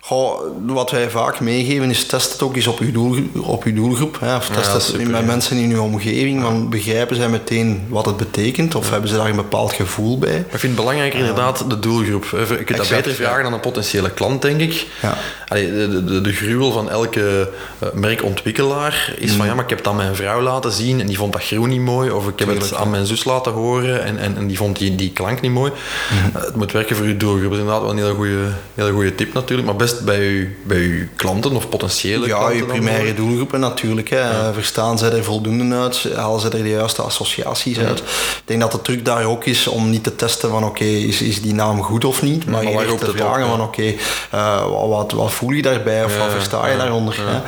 [0.00, 3.74] Goh, wat wij vaak meegeven is test het ook eens op uw, doel, op uw
[3.74, 4.20] doelgroep.
[4.20, 6.42] Hè, of test het met mensen in uw omgeving.
[6.42, 10.36] Dan begrijpen zij meteen wat het betekent of hebben ze daar een bepaald gevoel bij.
[10.36, 12.24] ik vind het belangrijker inderdaad de doelgroep.
[12.48, 14.86] Je kunt dat beter vragen aan een potentiële klant, denk ik.
[15.02, 15.16] Ja.
[15.48, 17.50] de, de, de, gruwel van elke
[17.82, 19.46] uh, merkontwikkelaar is van mm.
[19.46, 21.68] ja, maar ik heb het aan mijn vrouw laten zien en die vond dat groen
[21.68, 22.10] niet mooi.
[22.10, 24.94] Of ik heb het aan mijn zus laten horen en, en, en die vond die,
[24.94, 25.72] die klank niet mooi.
[25.72, 26.40] Mm.
[26.40, 27.42] het moet werken voor uw doelgroep.
[27.42, 29.68] Dat is inderdaad wel een hele goede, hele goede tip natuurlijk.
[29.68, 32.56] Maar best bij uw, bij uw klanten of potentiële ja, klanten.
[32.56, 34.10] Ja, je primaire doelgroepen natuurlijk.
[34.10, 34.52] Hè.
[34.52, 36.08] Verstaan zij er voldoende uit?
[36.14, 37.98] Halen ze er de juiste associaties uit?
[37.98, 41.22] Ik denk dat de truc daar ook is om niet te testen van oké, is,
[41.22, 42.46] is die naam goed of niet?
[42.46, 43.94] Maar, maar je te vragen van oké,
[44.34, 47.16] uh, wat, wat voel je daarbij of wat versta je daaronder?
[47.18, 47.40] Hè?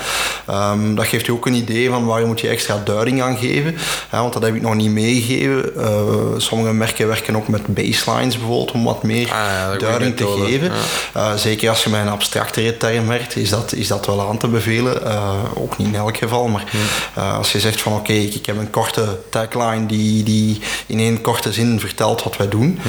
[0.72, 3.76] Um, dat geeft je ook een idee van waar moet je extra duiding aan geven.
[4.08, 4.18] Hè?
[4.18, 5.72] Want dat heb ik nog niet meegegeven.
[5.76, 5.84] Uh,
[6.36, 10.72] sommige merken werken ook met baselines bijvoorbeeld om wat meer ah, duiding te geven.
[11.16, 14.38] Uh, zeker als je met een abstractere term werkt, is dat, is dat wel aan
[14.38, 15.02] te bevelen.
[15.54, 16.64] ook niet in elk geval, maar
[17.38, 21.20] als je zegt van oké, ik, ik, heb een korte tagline die, die in één
[21.20, 22.80] korte zin vertelt wat wij doen,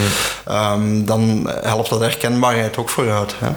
[0.49, 3.35] um, dan helpt dat herkenbaarheid ook vooruit.
[3.37, 3.49] Hè?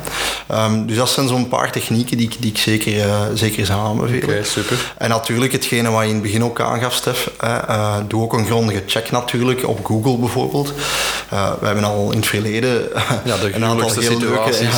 [0.64, 4.22] Um, dus dat zijn zo'n paar technieken die, die ik zeker, uh, zeker zou aanbevelen.
[4.22, 4.92] Okay, super.
[4.98, 7.30] En natuurlijk hetgene wat je in het begin ook aangaf, Stef.
[7.44, 10.72] Uh, doe ook een grondige check natuurlijk op Google bijvoorbeeld.
[11.32, 12.88] Uh, we hebben al in het verleden
[13.24, 14.68] ja, een aantal, heel leuke,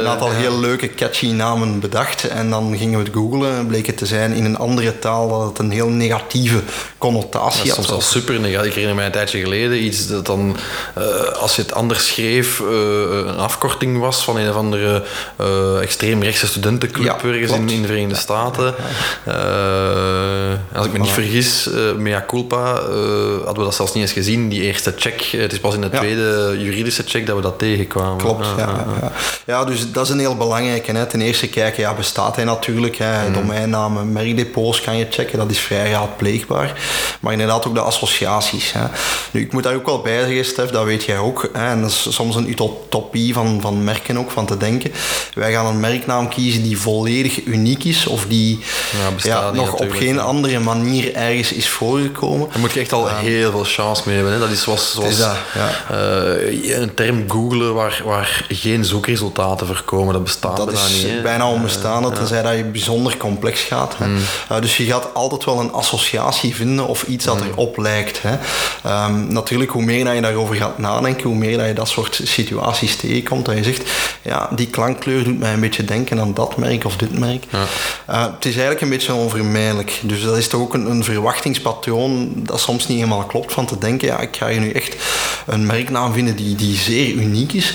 [0.00, 2.28] een aantal heel leuke catchy namen bedacht.
[2.28, 5.28] En dan gingen we het googlen en bleek het te zijn in een andere taal
[5.28, 6.60] dat het een heel negatieve
[6.98, 7.74] connotatie had.
[7.74, 8.66] Soms al super negatief.
[8.66, 10.56] Ik herinner mij een tijdje geleden iets dat dan,
[11.40, 15.02] als je het anders schreef, een afkorting was van een of andere
[15.80, 18.74] extreemrechtse studentenclub in, in de Verenigde Staten.
[19.28, 19.34] Uh,
[20.76, 22.78] als ik me niet vergis, uh, mea culpa, uh,
[23.36, 25.22] hadden we dat zelfs niet eens gezien, die eerste check.
[25.22, 28.16] Het is pas in de tweede juridische check dat we dat tegenkwamen.
[28.16, 28.84] Klopt, ja.
[29.00, 29.12] Ja,
[29.46, 29.64] ja.
[29.64, 30.92] dus dat is een heel belangrijke.
[30.92, 31.06] Hè.
[31.06, 32.96] Ten eerste kijken, ja, bestaat hij natuurlijk.
[32.96, 33.28] Hè.
[33.28, 33.34] Mm.
[33.34, 36.80] Domeinnamen, merkdepots kan je checken, dat is vrij raadpleegbaar.
[37.20, 38.72] Maar inderdaad ook de associaties.
[38.72, 38.84] Hè.
[39.30, 41.48] Nu, ik moet daar ook wel bij zeggen, Stef, dat weet jij ook.
[41.52, 41.70] Hè.
[41.70, 44.92] En dat is soms een utopie van, van merken ook, van te denken.
[45.34, 48.58] Wij gaan een merknaam kiezen die volledig uniek is of die
[49.22, 52.48] ja, nog op geen andere manier ergens is voorgekomen.
[52.50, 54.32] Daar moet je echt al heel veel chance mee hebben.
[54.32, 54.38] Hè?
[54.38, 55.70] Dat is zoals zoals dat, ja.
[55.90, 60.12] eh, een term googlen waar, waar geen zoekresultaten voorkomen.
[60.12, 61.12] Dat bestaat Dat bijna is niet.
[61.12, 61.22] hè.
[61.22, 63.94] bijna onbestaande, tenzij dat je bijzonder complex gaat.
[63.98, 64.06] Hè.
[64.06, 68.22] Uh, dus je gaat altijd wel een associatie vinden of iets dat erop lijkt.
[68.22, 68.36] Hè.
[68.84, 72.20] Ehm, natuurlijk, hoe meer dat je daarover gaat nadenken, hoe meer dat je dat soort
[72.24, 73.82] situaties tegenkomt, dat je zegt,
[74.22, 77.44] ja, die klankkleur doet mij een beetje denken aan dat merk of dit merk.
[77.52, 80.00] Uh, het is eigenlijk een beetje onvermijdelijk.
[80.02, 83.78] Dus dat is toch ook een, een verwachtingspatroon dat soms niet helemaal klopt van te
[83.78, 84.96] denken, ja, ik ga hier nu echt
[85.46, 87.74] een merknaam vinden die, die zeer uniek is.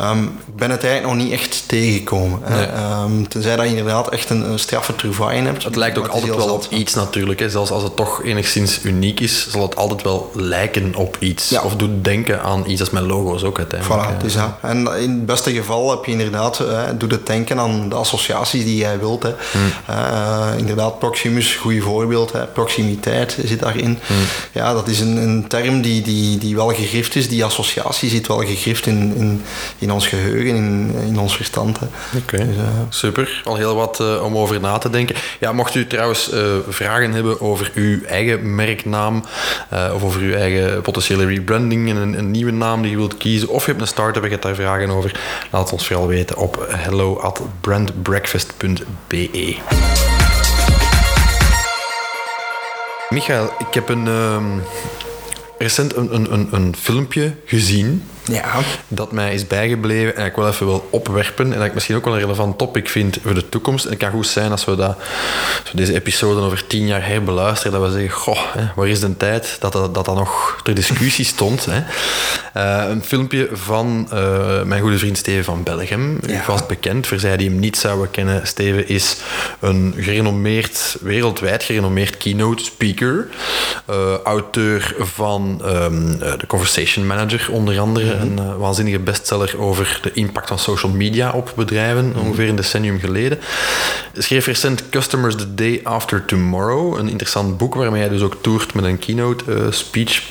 [0.00, 2.40] Um, ik ben het eigenlijk nog niet echt tegengekomen.
[2.48, 2.66] Nee.
[3.04, 5.64] Um, tenzij dat je inderdaad echt een, een straffe trouvaille hebt.
[5.64, 7.40] Het lijkt ook altijd wel op iets natuurlijk.
[7.40, 7.50] Hè.
[7.50, 11.48] Zelfs als het toch enigszins uniek is, zal het altijd wel lijken op iets.
[11.48, 11.62] Ja.
[11.62, 12.78] Of doet denken aan iets.
[12.78, 14.02] Dat is met logo's ook uiteindelijk.
[14.02, 14.26] Voilà, hè.
[14.26, 14.50] is dat.
[14.62, 18.64] En in het beste geval heb je inderdaad, eh, doet het denken aan de associaties
[18.64, 19.22] die jij wilt.
[19.22, 19.34] Hè.
[19.86, 22.32] Eh, inderdaad, Proximus, goed voorbeeld.
[22.32, 22.46] Hè.
[22.46, 23.98] Proximiteit zit daarin.
[24.52, 27.28] Ja, dat is een, een term die, die, die wel gegrift is.
[27.28, 29.42] Die associatie zit wel gegrift in, in,
[29.78, 31.78] in ons geheugen, in, in ons verstand.
[32.16, 33.40] Oké, Dus, eh, super.
[33.44, 35.16] Al heel wat eh, om over na te denken.
[35.40, 39.24] Ja, mocht u trouwens eh, vragen hebben over uw eigen merknaam
[39.94, 43.48] of over uw eigen potentiële rebranding en een, een nieuwe naam die je wilt kiezen,
[43.48, 45.20] of je hebt een start-up en je hebt daar vragen over,
[45.50, 49.56] laat het ons vooral weten op hello at brandbreakfast.be.
[53.08, 54.58] Michael, ik heb een, ehm,
[55.58, 58.54] recent een, een, een, een filmpje gezien ja,
[58.88, 62.04] dat mij is bijgebleven en ik wil even wil opwerpen en dat ik misschien ook
[62.04, 63.84] wel een relevant topic vind voor de toekomst.
[63.84, 64.96] En het kan goed zijn als we, dat,
[65.62, 69.00] als we deze episode over tien jaar herbeluisteren, dat we zeggen, goh, hè, waar is
[69.00, 71.66] de tijd dat dat, dat, dat nog ter discussie stond.
[71.70, 71.82] Hè?
[72.52, 76.42] Eh, een filmpje van eh, mijn goede vriend Steven van Belgium, u Ja.
[76.42, 77.06] vast bekend.
[77.06, 79.16] Voor zij die hem niet zouden kennen, Steven is
[79.60, 83.26] een gerenommeerd, wereldwijd gerenommeerd keynote speaker.
[83.86, 88.17] eh, auteur van ehm, eh, The Conversation Manager, onder andere.
[88.20, 92.98] Een eh, waanzinnige bestseller over de impact van social media op bedrijven, ongeveer een decennium
[92.98, 93.38] geleden.
[94.16, 98.74] Schreef recent Customers the Day After Tomorrow, een interessant boek waarmee hij dus ook toert
[98.74, 100.22] met een keynote eh, speech.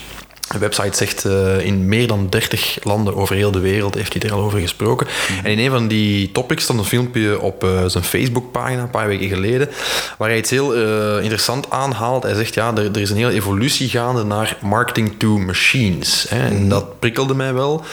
[0.52, 4.22] De website zegt eh, in meer dan 30 landen over heel de wereld heeft hij
[4.22, 5.08] er al over gesproken.
[5.44, 9.08] En in een van die topics stond een filmpje op eh, zijn Facebookpagina een paar
[9.08, 9.70] weken geleden,
[10.18, 12.24] waar hij iets heel eh, interessant aanhaalt.
[12.24, 16.26] Hij zegt ja, er, er is een hele evolutie gaande naar marketing to machines.
[16.30, 17.84] Hè, en dat prikkelde mij wel.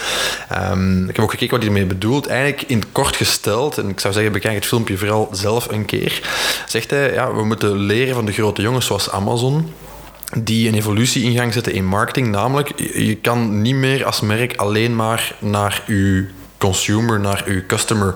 [0.49, 2.27] Ehm, ik heb ook gekeken wat hij ermee bedoelt.
[2.27, 5.85] Eigenlijk in het kort gesteld, en ik zou zeggen, bekijk het filmpje vooral zelf een
[5.85, 6.21] keer,
[6.67, 9.73] zegt hij, ja, we moeten leren van de grote jongens zoals Amazon
[10.37, 12.27] die een evolutie in gang zetten in marketing.
[12.27, 16.25] Namelijk, je kan niet meer als merk alleen maar naar je
[16.65, 18.13] consumer, naar uw customer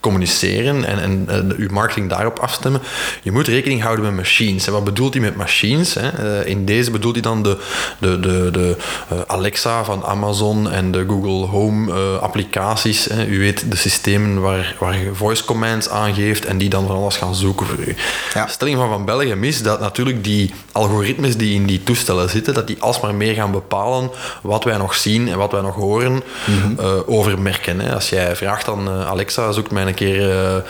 [0.00, 2.80] communiceren en, en, en uw marketing daarop afstemmen.
[3.22, 4.66] Je moet rekening houden met machines.
[4.66, 5.94] En wat bedoelt hij met machines?
[5.94, 6.08] Hè?
[6.08, 7.58] Eh, in deze bedoelt hij dan de,
[7.98, 8.76] de, de, de
[9.08, 13.04] eh, Alexa van Amazon en de Google Home eh, applicaties.
[13.04, 13.26] Hè?
[13.26, 17.16] U weet, de systemen waar, waar je voice commands aangeeft en die dan van alles
[17.16, 17.94] gaan zoeken voor u.
[18.34, 18.46] Ja.
[18.46, 22.66] Stelling van Van Belgium is dat natuurlijk die algoritmes die in die toestellen zitten, dat
[22.66, 24.10] die alsmaar meer gaan bepalen
[24.42, 26.22] wat wij nog zien en wat wij nog horen
[26.78, 27.80] eh, over merken.
[27.86, 27.94] Hè.
[27.94, 30.62] Als jij vraagt aan eh, Alexa, zoek mij een keer eh, eh,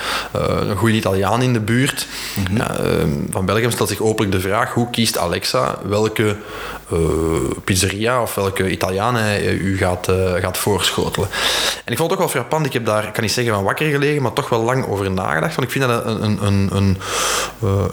[0.68, 2.06] een goede Italiaan in de buurt.
[2.50, 6.36] ja, eh, van Belgium stelt zich openlijk de vraag, hoe kiest Alexa welke
[6.90, 6.98] eh,
[7.64, 11.28] pizzeria of welke Italiaan hij eh, u gaat, eh, gaat voorschotelen.
[11.84, 13.64] En ik vond het ook wel frappant, ik heb daar, ik kan niet zeggen van
[13.64, 15.54] wakker gelegen, maar toch wel lang over nagedacht.
[15.54, 16.98] Want ik vind dat een, een, een, een,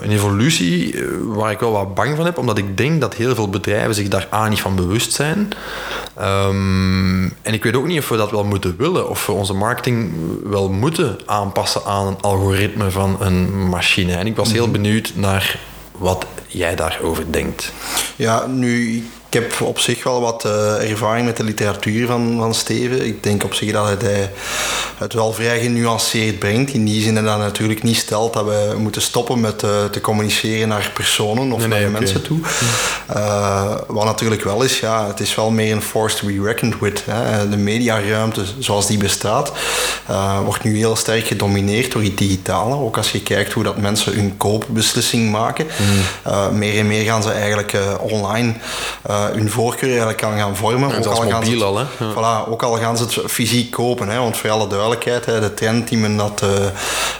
[0.00, 3.48] een evolutie waar ik wel wat bang van heb, omdat ik denk dat heel veel
[3.48, 5.48] bedrijven zich daar A niet van bewust zijn.
[6.16, 9.54] Ehm, en ik weet ook niet of we dat wel moeten willen, of we onze
[9.54, 10.12] marketing
[10.44, 14.12] wel moeten aanpassen aan een algoritme van een machine.
[14.12, 15.58] En ik was heel benieuwd naar
[15.98, 17.72] wat jij daarover denkt.
[18.16, 19.04] Ja, nu,
[19.34, 23.06] ik heb op zich wel wat eh, ervaring met de literatuur van, van Steven.
[23.06, 24.30] Ik denk op zich dat hij
[24.98, 26.72] het wel vrij genuanceerd brengt.
[26.72, 30.00] In die zin dat hij natuurlijk niet stelt dat we moeten stoppen met eh, te
[30.00, 32.38] communiceren naar personen of Nee, naar nee, mensen toe.
[33.06, 36.78] Eh, wat natuurlijk wel is, ja, het is wel meer een force to be reckoned
[36.80, 37.02] with.
[37.10, 37.48] Hè.
[37.48, 39.52] De mediaruimte zoals die bestaat,
[40.44, 42.74] wordt nu heel sterk gedomineerd door het digitale.
[42.74, 45.66] Ook als je kijkt hoe dat mensen hun koopbeslissing maken.
[46.22, 48.54] Eh, meer en meer gaan ze eigenlijk online
[49.32, 50.94] hun voorkeur eigenlijk aan gaan vormen.
[50.94, 51.84] En zelfs gaan ze al, hè?
[51.98, 52.12] Ja.
[52.12, 54.08] Voilà, ook al gaan ze het fysiek kopen.
[54.08, 56.66] Hè, want voor alle duidelijkheid, hè, de trend die men had eh,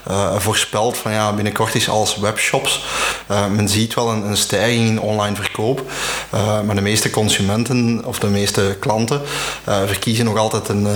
[0.06, 2.84] eh, voorspeld van ja, binnenkort is alles webshops.
[3.26, 5.82] Eh, men ziet wel een, een stijging in online verkoop.
[6.30, 9.22] Eh, maar de meeste consumenten of de meeste klanten
[9.64, 10.92] eh, verkiezen nog altijd een, eh,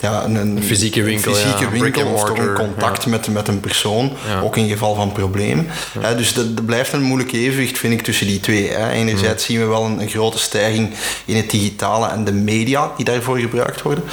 [0.00, 3.60] ja, een, een fysieke winkel, fysieke ja, winkel of toch een contact met, met een
[3.60, 5.66] persoon, ook in geval van problemen.
[5.98, 8.68] Hè, dus dat, dat blijft een moeilijk evenwicht, vind ik, tussen die twee.
[8.68, 8.90] Hè.
[8.90, 13.04] Enerzijds zien we wel een, een grote stijging in het digitale en de media die
[13.04, 14.04] daarvoor gebruikt worden.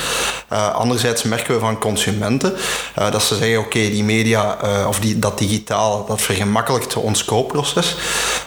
[0.48, 2.54] Eh, anderzijds merken we van consumenten
[2.96, 7.26] eh, dat ze zeggen, oké, die media eh, of die, dat digitale, dat vergemakkelijkt ons
[7.26, 7.96] koopproces.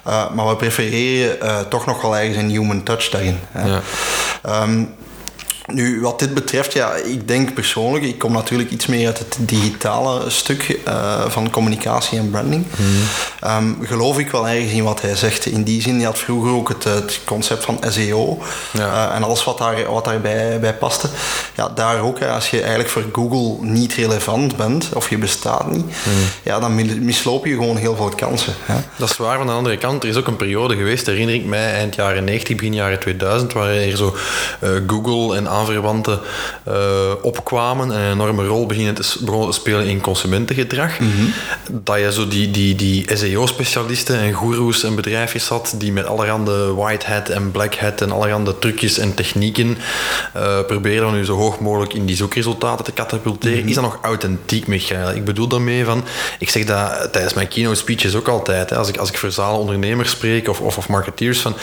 [0.04, 3.38] Maar we prefereren toch nog wel ergens een human touch daarin.
[3.50, 3.68] Hè.
[3.68, 3.80] Ja.
[5.72, 9.36] Nu, wat dit betreft, ja, ik denk persoonlijk, ik kom natuurlijk iets meer uit het
[9.40, 12.64] digitale stuk eh, van communicatie en branding.
[13.40, 15.46] Ehm, geloof ik wel ergens in wat hij zegt.
[15.46, 18.38] In die zin, je had vroeger ook het, het concept van SEO
[18.72, 19.08] Ja.
[19.10, 21.08] eh, en alles wat, daar, wat daarbij bij paste.
[21.54, 25.70] Ja, daar ook, hè, als je eigenlijk voor Google niet relevant bent of je bestaat
[25.70, 25.84] niet,
[26.42, 28.54] ja, dan mi- misloop je gewoon heel veel kansen.
[28.64, 28.74] Hè.
[28.96, 29.36] Dat is waar.
[29.36, 32.24] Van de andere kant, er is ook een periode geweest, herinner ik mij, eind jaren
[32.24, 34.16] 90, begin jaren 2000, waar er zo
[34.60, 36.20] eh, Google en aanverwanten
[36.64, 36.74] eh,
[37.22, 40.92] opkwamen en een enorme rol beginnen te, s- begonnen te spelen in consumentengedrag.
[41.70, 46.74] Dat je zo die, die, die SEO-specialisten en goeroes en bedrijfjes had die met allerhande
[46.74, 49.78] white hat en black hat en allerhande trucjes en technieken
[50.32, 53.68] eh probeerden om nu zo hoog mogelijk in die zoekresultaten te katapulteren.
[53.68, 55.10] Is dat nog authentiek, Michael?
[55.14, 56.04] Ik bedoel daarmee van,
[56.38, 59.30] ik zeg dat tijdens mijn keynote speeches ook altijd, hè, als, ik, als ik voor
[59.30, 61.54] zalen ondernemers spreek of, of, of marketeers, van,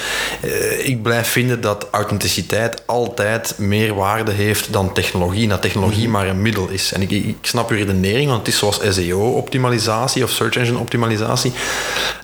[0.41, 5.47] eh, ik blijf vinden dat authenticiteit altijd meer waarde heeft dan technologie.
[5.47, 6.91] Dat technologie maar een middel is.
[6.91, 11.51] En ik, ik snap uw redenering, want het is zoals SEO-optimalisatie of search engine optimalisatie.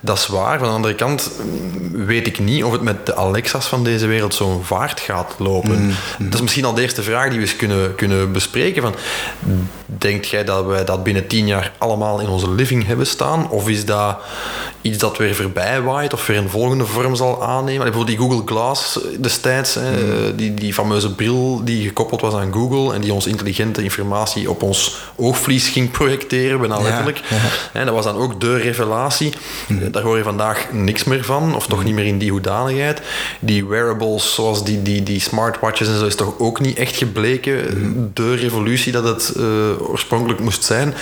[0.02, 0.60] Dat is waar.
[0.60, 4.08] Van de andere kant mm, weet ik niet of het met de Alexa's van deze
[4.08, 5.96] wereld zo'n vaart gaat lopen.
[6.18, 8.82] Dat is misschien al de eerste vraag die we eens kunnen, kunnen bespreken.
[8.82, 8.96] Van,
[9.86, 13.50] denkt jij dat wij dat binnen tien jaar allemaal in onze living hebben staan?
[13.50, 14.18] Of is dat
[14.82, 17.84] iets dat weer voorbij waait of weer een volgende vorm zal aannemen?
[17.84, 22.94] Bijvoorbeeld die Google Glass destijds, hè, die, die fameuze bril die gekoppeld was aan Google
[22.94, 27.22] en die ons intelligente informatie op ons oogvlies ging projecteren, bijna Ja, letterlijk.
[27.74, 29.34] En dat was dan ook de revelatie.
[29.92, 33.02] Daar hoor je vandaag niks meer van, of toch niet meer in die hoedanigheid.
[33.40, 38.12] Die wearables, zoals die, die, die smartwatches en zo, is toch ook niet echt gebleken
[38.14, 39.44] de revolutie dat het eh,
[39.90, 40.94] oorspronkelijk moest zijn.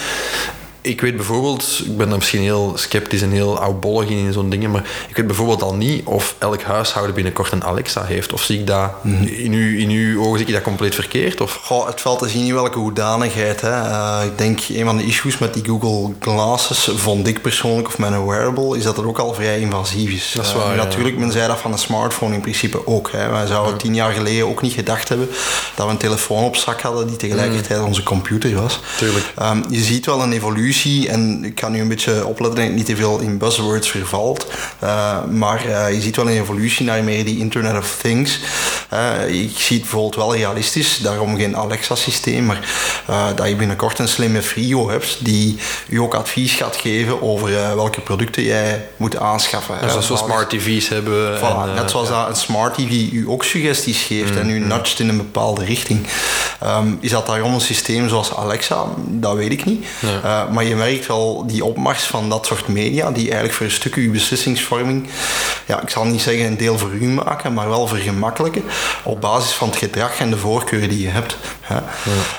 [0.88, 4.72] Ik weet bijvoorbeeld, ik ben dan misschien heel sceptisch en heel oudbollig in zo'n dingen,
[4.72, 8.34] maar ik weet bijvoorbeeld al niet of elk huishouden binnenkort een Alexa heeft.
[8.34, 8.92] Of zie ik dat,
[9.26, 11.42] in, uw, in uw ogen zie ik dat compleet verkeerd?
[11.42, 11.60] Of?
[11.64, 13.62] Goh, het valt te zien in welke hoedanigheid.
[13.62, 13.70] Hè.
[13.72, 17.98] Eh, ik denk een van de issues met die Google Glasses, vond ik persoonlijk, of
[17.98, 20.32] met een wearable, is dat het ook al vrij invasief is.
[20.36, 20.84] Dat is Eh, waar, ja.
[20.84, 23.12] Natuurlijk, men zei dat van een smartphone in principe ook.
[23.12, 23.30] Hè.
[23.30, 25.30] Wij zouden tien jaar geleden ook niet gedacht hebben
[25.76, 28.80] dat we een telefoon op zak hadden die tegelijkertijd onze computer was.
[28.98, 29.34] Tuurlijk.
[29.36, 32.76] Ehm, je ziet wel een evolutie en ik kan nu een beetje opletten dat ik
[32.76, 34.48] niet te veel in buzzwords vervalt.
[34.80, 38.40] Eh, maar eh, je ziet wel een evolutie naar meer die Internet of Things.
[38.90, 42.60] Eh, ik zie het bijvoorbeeld wel realistisch, daarom geen Alexa-systeem, maar
[43.06, 47.58] eh, dat je binnenkort een slimme frigo hebt die je ook advies gaat geven over
[47.58, 49.82] eh, welke producten jij moet aanschaffen.
[49.82, 51.38] En zoals we smart TV's hebben.
[51.38, 55.00] Voilà, en, net zoals dat een smart TV u ook suggesties geeft en u nudgt
[55.00, 56.08] in een bepaalde richting.
[56.60, 58.86] Ehm, is dat daarom een systeem zoals Alexa?
[58.98, 59.86] Dat weet ik niet.
[60.52, 63.96] Maar je merkt wel die opmars van dat soort media, die eigenlijk voor een stuk
[63.96, 65.10] uw beslissingsvorming,
[65.66, 68.64] ja, ik zal niet zeggen een deel voor u maken, maar wel vergemakkelijken
[69.04, 71.38] op basis van het gedrag en de voorkeuren die je hebt.
[71.62, 71.78] hè.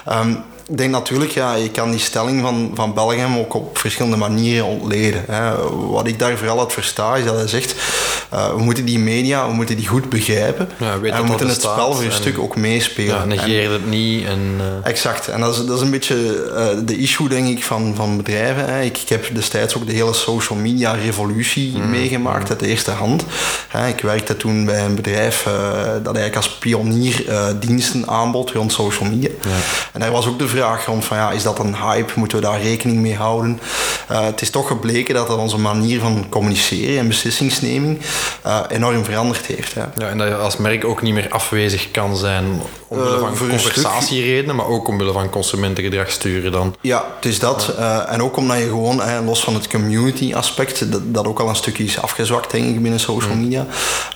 [0.04, 0.34] Ehm,
[0.68, 4.66] ik denk natuurlijk, ja, je kan die stelling van, van Belgium ook op verschillende manieren
[4.66, 5.24] ontleden.
[5.26, 5.52] Hè.
[5.90, 7.74] Wat ik daar vooral uit versta, is dat hij zegt,
[8.30, 10.68] eh, we moeten die media, we moeten die goed begrijpen.
[10.78, 13.14] Ja, en dat we moeten dat het spel voor een en- stuk ook meespelen.
[13.14, 14.24] ja, negeer het niet.
[14.26, 15.28] En, eh, Exact.
[15.28, 18.64] En dat is, dat is een beetje eh, de issue, denk ik, van, van bedrijven.
[18.64, 18.82] Hè.
[18.82, 23.24] Ik, ik heb destijds ook de hele social media revolutie meegemaakt uit de eerste hand.
[23.68, 25.42] Hè, ik werkte toen bij een bedrijf
[26.02, 27.24] dat eigenlijk als pionier
[27.60, 29.30] diensten aanbod rond social media.
[29.92, 30.48] En daar was ook de
[30.86, 32.12] rond van, ja, is dat een hype?
[32.14, 33.60] Moeten we daar rekening mee houden?
[34.08, 37.98] Eh, het is toch gebleken dat dat onze manier van communiceren en beslissingsneming
[38.42, 39.74] eh, enorm veranderd heeft.
[39.74, 39.82] Hè.
[39.96, 43.28] ja, en dat je als merk ook niet meer afwezig kan zijn omwille Eh, van
[43.28, 46.76] een conversatieredenen, maar ook omwille van consumentengedrag sturen dan.
[46.80, 47.74] Ja, het is dat.
[48.08, 51.56] En ook omdat je gewoon, los van het community aspect, dat, dat ook al een
[51.56, 53.66] stukje is afgezwakt, denk ik, binnen social media,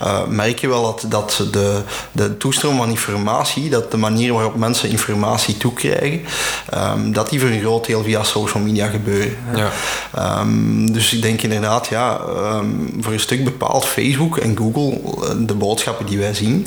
[0.00, 1.80] eh, merk je wel dat, dat de,
[2.12, 6.24] de toestroom van informatie, dat de manier waarop mensen informatie toekrijgen,
[6.70, 9.36] ehm, dat die voor een groot deel via social media gebeuren.
[9.54, 9.70] Ja.
[10.14, 12.66] Ehm, dus ik denk inderdaad, ja, ehm,
[13.00, 16.66] voor een stuk bepaalt Facebook en Google eh, de boodschappen die wij zien,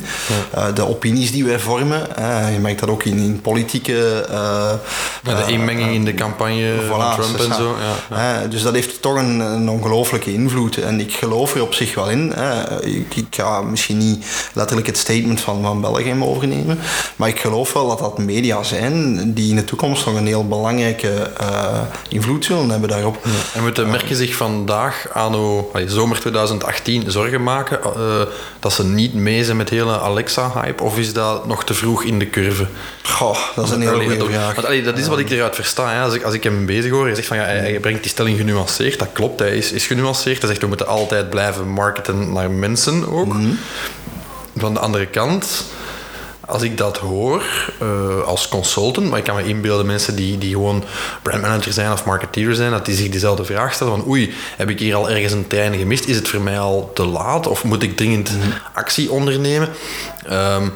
[0.54, 2.06] uh, de opinies die wij vormen.
[2.18, 4.26] Uh, je merkt dat ook in, in politieke.
[5.22, 7.76] ja, de inmenging in de campagne voilà, van Trump en zo.
[8.10, 10.76] Ja, dus dat heeft toch een, een ongelooflijke invloed.
[10.76, 12.34] En ik geloof er op zich wel in.
[12.80, 16.78] Ik, ik, ga misschien niet letterlijk het statement van, van België overnemen,
[17.16, 20.46] maar ik geloof wel dat dat media zijn die in de toekomst nog een heel
[20.46, 21.30] belangrijke
[22.08, 23.05] invloed zullen hebben daarop.
[23.54, 27.92] En moeten merken zich vandaag, anno zomer 2018, zorgen maken uh,
[28.60, 30.82] dat ze niet mee zijn met hele Alexa-hype?
[30.82, 32.66] Of is dat nog te vroeg in de curve?
[33.02, 34.54] Goh, dat is een hele goede vraag.
[34.54, 35.92] Want, allee, dat is wat ik eruit versta.
[35.92, 36.02] Hè.
[36.02, 38.10] Als, ik, als ik hem bezig hoor, hij zegt van ja, hij, hij brengt die
[38.10, 38.98] stelling genuanceerd.
[38.98, 40.38] Dat klopt, hij is, is genuanceerd.
[40.38, 43.32] Hij zegt we moeten altijd blijven marketen naar mensen ook.
[43.32, 43.58] Mm
[44.56, 45.64] Van de andere kant
[46.46, 47.42] als ik dat hoor
[47.82, 50.84] uh, als consultant, maar ik kan me inbeelden mensen die, die gewoon
[51.22, 54.78] brandmanager zijn of marketeer zijn, dat die zich diezelfde vraag stellen van oei, heb ik
[54.78, 56.04] hier al ergens een trein gemist?
[56.04, 58.48] Is het voor mij al te laat of moet ik dringend mhm.
[58.72, 59.68] actie ondernemen?
[60.30, 60.72] Um,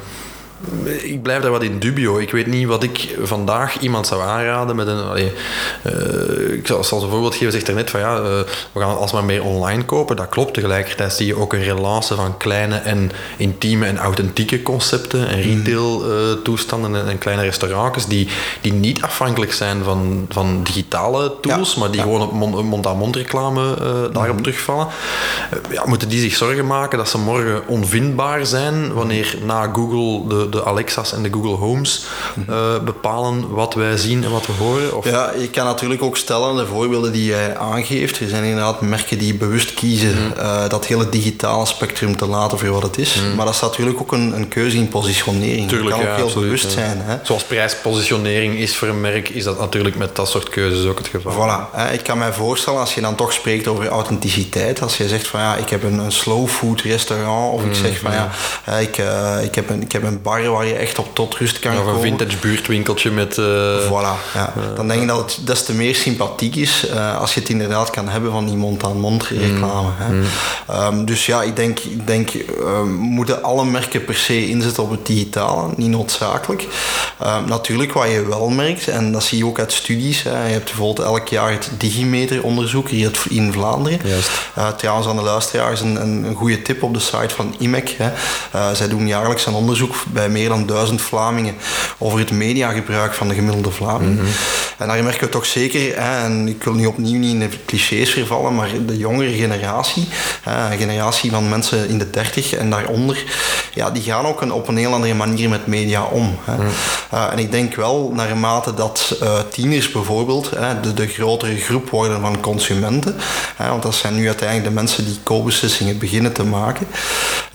[1.02, 2.18] ik blijf daar wat in dubio.
[2.18, 5.02] Ik weet niet wat ik vandaag iemand zou aanraden met een.
[5.02, 5.32] Allee,
[5.86, 7.52] uh, ik zal, zal een voorbeeld geven.
[7.52, 8.22] Zegt er net van ja, uh,
[8.72, 10.16] we gaan alsmaar meer online kopen.
[10.16, 10.54] Dat klopt.
[10.54, 15.42] Tegelijkertijd zie je ook een relatie van kleine en intieme en authentieke concepten en mm.
[15.42, 18.28] retail uh, toestanden en, en, kleine restaurantjes die,
[18.60, 22.32] die niet afhankelijk zijn van, van digitale tools, maar die gewoon op
[22.62, 23.74] mond-aan-mond reclame
[24.12, 24.86] daarop mm terugvallen.
[25.70, 30.49] ja, moeten die zich zorgen maken dat ze morgen onvindbaar zijn wanneer na Google de
[30.50, 32.04] de Alexa's en de Google Homes
[32.48, 34.96] uh, bepalen wat wij zien en wat we horen?
[34.96, 35.10] Of?
[35.10, 39.18] Ja, je kan natuurlijk ook stellen, de voorbeelden die jij aangeeft, er zijn inderdaad merken
[39.18, 40.32] die bewust kiezen mm.
[40.38, 43.14] uh, dat hele digitale spectrum te laten voor wat het is.
[43.14, 43.34] Mm.
[43.34, 45.68] Maar dat is natuurlijk ook een, een keuze in positionering.
[45.68, 47.00] Tuurlijk, kan ook heel absoluut, bewust zijn.
[47.00, 47.16] Hè?
[47.22, 51.06] Zoals prijspositionering is voor een merk, is dat natuurlijk met dat soort keuzes ook het
[51.06, 51.32] geval.
[51.32, 51.76] Voilà.
[51.76, 51.92] Hè?
[51.92, 55.40] Ik kan mij voorstellen, als je dan toch spreekt over authenticiteit, als je zegt van
[55.40, 58.30] ja, ik heb een, een slow food restaurant, of ik zeg van ja,
[58.78, 61.58] ik, uh, ik, heb een, ik heb een bar waar je echt op tot rust
[61.58, 61.94] kan of komen.
[61.94, 63.36] Een vintage buurtwinkeltje met...
[63.36, 63.46] Uh,
[63.86, 64.52] voilà, ja.
[64.74, 67.90] dan denk ik dat het des te meer sympathiek is uh, als je het inderdaad
[67.90, 69.38] kan hebben van die mond-aan-mond mm.
[69.38, 69.88] reclame.
[70.10, 70.24] Mm.
[70.70, 72.30] Um, dus ja, ik denk, ik denk
[72.60, 76.66] um, moeten alle merken per se inzetten op het digitale, niet noodzakelijk.
[77.26, 80.52] Um, natuurlijk, wat je wel merkt, en dat zie je ook uit studies, hè, je
[80.52, 84.00] hebt bijvoorbeeld elk jaar het Digimeter-onderzoek hier in Vlaanderen.
[84.58, 87.96] Uh, trouwens, aan de luisteraars een, een, een goede tip op de site van IMEC.
[87.98, 88.10] Hè.
[88.74, 91.54] zij doen jaarlijks een onderzoek bij meer dan duizend Vlamingen
[91.98, 94.14] over het mediagebruik van de gemiddelde Vlaming.
[94.14, 94.26] Mhm.
[94.78, 97.48] En daar merken we toch zeker, hè, en ik wil nu opnieuw niet in de
[97.66, 100.08] clichés vervallen, maar de jongere generatie,
[100.42, 103.24] hè, een generatie van mensen in de dertig en daaronder,
[103.74, 106.38] ja, die gaan ook een, op een heel andere manier met media om.
[106.44, 106.54] Hè.
[106.54, 106.66] Mhm.
[107.14, 111.90] Uh, en ik denk wel, naarmate dat uh, tieners bijvoorbeeld hè, de, de grotere groep
[111.90, 113.16] worden van consumenten,
[113.56, 116.86] hè, want dat zijn nu uiteindelijk de mensen die koopbeslissingen beginnen te maken,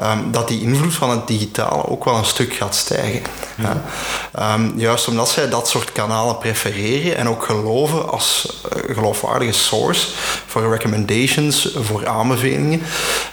[0.02, 3.22] um, dat die invloed van het digitale ook wel een stuk gaat stijgen.
[3.55, 4.53] Ja.
[4.53, 10.07] Um, juist omdat zij dat soort kanalen prefereren en ook geloven als uh, geloofwaardige source
[10.45, 12.82] voor recommendations, voor aanbevelingen,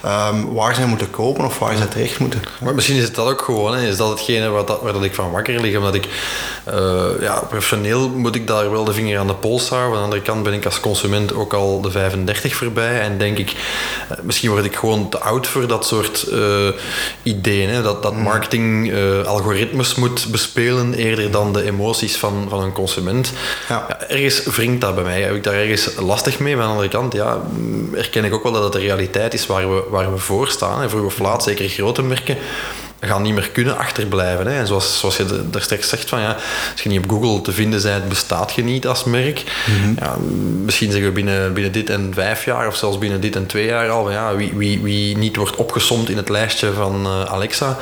[0.05, 2.43] um, waar zij moeten kopen of waar zij terecht moeten.
[2.61, 3.87] Maar misschien is het dat ook gewoon, hè?
[3.87, 6.09] is dat hetgene waar, dat, waar dat ik van wakker lig, omdat ik
[6.69, 9.91] uh, ja, professioneel moet ik daar wel de vinger aan de pols houden.
[9.91, 13.39] Aan de andere kant ben ik als consument ook al de 35 voorbij en denk
[13.39, 16.69] ik, uh, misschien word ik gewoon te oud voor dat soort uh,
[17.23, 17.69] ideeën.
[17.69, 17.83] Hè?
[17.83, 18.23] Dat, dat mm.
[19.13, 23.33] Marketing algoritmes moet bespelen eerder dan de emoties van, van een consument.
[23.69, 23.85] Ja.
[23.89, 25.23] Ja, ergens wringt dat bij mij.
[25.23, 26.55] Heb ik daar ergens lastig mee?
[26.55, 27.41] Van de andere kant ja,
[27.95, 30.83] erken ik ook wel dat het de realiteit is waar we, waar we voor staan.
[30.83, 32.37] En vroeg of laat, zeker grote merken,
[33.09, 34.47] gaan niet meer kunnen achterblijven.
[34.47, 34.59] Hè.
[34.59, 36.37] En zoals, zoals je daar straks zegt, van, ja,
[36.73, 39.43] als je niet op Google te vinden bent, bestaat je niet als merk.
[39.67, 39.93] Mhm.
[39.99, 40.17] ja,
[40.65, 43.67] misschien zeggen we binnen, binnen dit en vijf jaar, of zelfs binnen dit en twee
[43.67, 47.79] jaar al, ja, wie, wie, wie niet wordt opgesomd in het lijstje van uh, Alexa,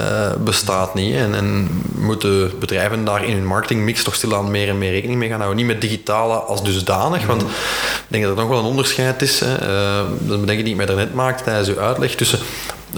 [0.00, 1.14] uh, bestaat niet.
[1.14, 5.28] En, en moeten bedrijven daar in hun marketingmix toch stilaan meer en meer rekening mee
[5.28, 5.58] gaan houden.
[5.58, 7.50] Niet met digitale als dusdanig, want mhm.
[7.50, 9.40] ik denk dat er nog wel een onderscheid is.
[9.40, 9.52] Hè.
[9.52, 12.38] Uh, dat bedenk ik niet meer net maakt tijdens uw uitleg tussen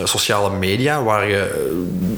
[0.02, 1.38] sociale media, waar je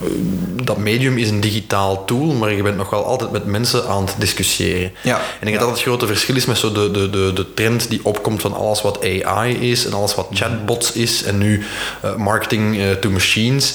[0.02, 3.88] eh, dat medium is een digitaal tool, maar je bent nog wel altijd met mensen
[3.88, 4.92] aan het discussiëren.
[5.02, 5.16] Ja.
[5.16, 7.54] En ik denk dat dat het grote verschil is met zo de, de, de, de
[7.54, 11.64] trend die opkomt van alles wat AI is en alles wat chatbots is en nu
[12.04, 13.74] uh, marketing uh, to machines.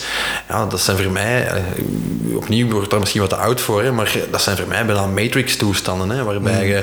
[0.49, 3.91] Ja, dat zijn voor mij, uh, opnieuw wordt daar misschien wat te oud voor, hè,
[3.91, 6.81] maar dat zijn voor mij bijna matrix-toestanden, hè, waarbij je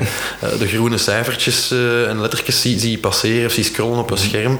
[0.59, 1.71] de groene cijfertjes
[2.07, 4.59] en lettertjes zie, zie passeren of zie scrollen op een scherm.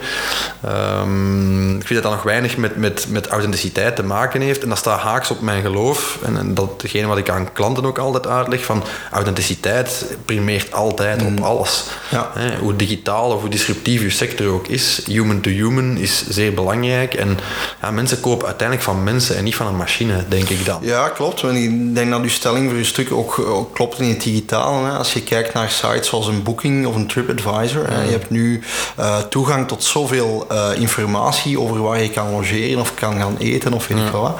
[0.65, 4.69] Um, ik vind dat dat nog weinig met, met, met authenticiteit te maken heeft en
[4.69, 6.17] dat staat haaks op op mijn geloof.
[6.25, 11.21] En, en dat degene wat ik aan klanten ook altijd uitleg, van authenticiteit primeert altijd
[11.21, 11.83] op alles.
[12.09, 12.31] Ja.
[12.33, 16.53] Hè, hoe digitaal of hoe disruptief je sector ook is, human to human is zeer
[16.53, 17.13] belangrijk.
[17.13, 17.37] En
[17.81, 20.79] ja, mensen kopen uiteindelijk van mensen en niet van een machine, denk ik dan.
[20.81, 21.41] Ja, klopt.
[21.41, 24.85] Want ik denk dat uw stelling voor uw stuk ook, ook klopt in het digitaal.
[24.85, 24.91] Hè.
[24.91, 28.63] Als je kijkt naar sites zoals een Booking of een TripAdvisor, hè, je hebt nu
[28.95, 33.73] eh, toegang tot zoveel eh, informatie over waar je kan logeren of kan gaan eten
[33.73, 34.39] of weet ik wat.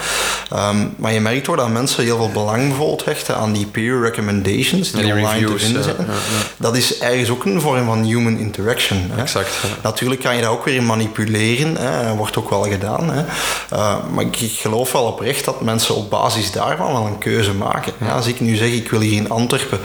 [0.95, 4.91] Maar je merkt hoor dat mensen heel veel belang bijvoorbeeld hechten aan die peer recommendations
[4.91, 5.95] die, die online reviews, te vinden zijn.
[5.99, 6.41] ja, ja.
[6.57, 9.11] Dat is ergens ook een vorm van human interaction.
[9.11, 9.21] Hè.
[9.21, 9.49] Exact.
[9.83, 12.15] Natuurlijk kan je dat ook weer manipuleren, hè.
[12.15, 13.09] wordt ook wel gedaan.
[13.09, 13.23] Hè.
[13.69, 17.53] Eh, maar ik, ik geloof wel oprecht dat mensen op basis daarvan wel een keuze
[17.53, 17.93] maken.
[17.99, 19.79] Ja, als ik nu zeg, ik wil hier in Antwerpen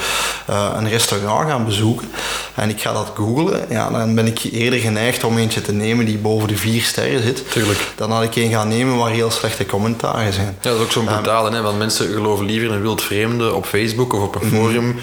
[0.46, 2.10] eh, een restaurant gaan bezoeken
[2.54, 6.06] en ik ga dat googlen, ja, dan ben ik eerder geneigd om eentje te nemen
[6.06, 7.78] die boven de vier sterren zit, Tuurlijk.
[7.96, 10.56] dan had ik een gaan nemen waar heel slechte commentaren zijn.
[10.60, 11.62] Ja, dat is ook zo'n brutale, hè?
[11.62, 14.56] want mensen geloven liever een wild vreemde op Facebook of op een Mhm.
[14.56, 14.96] forum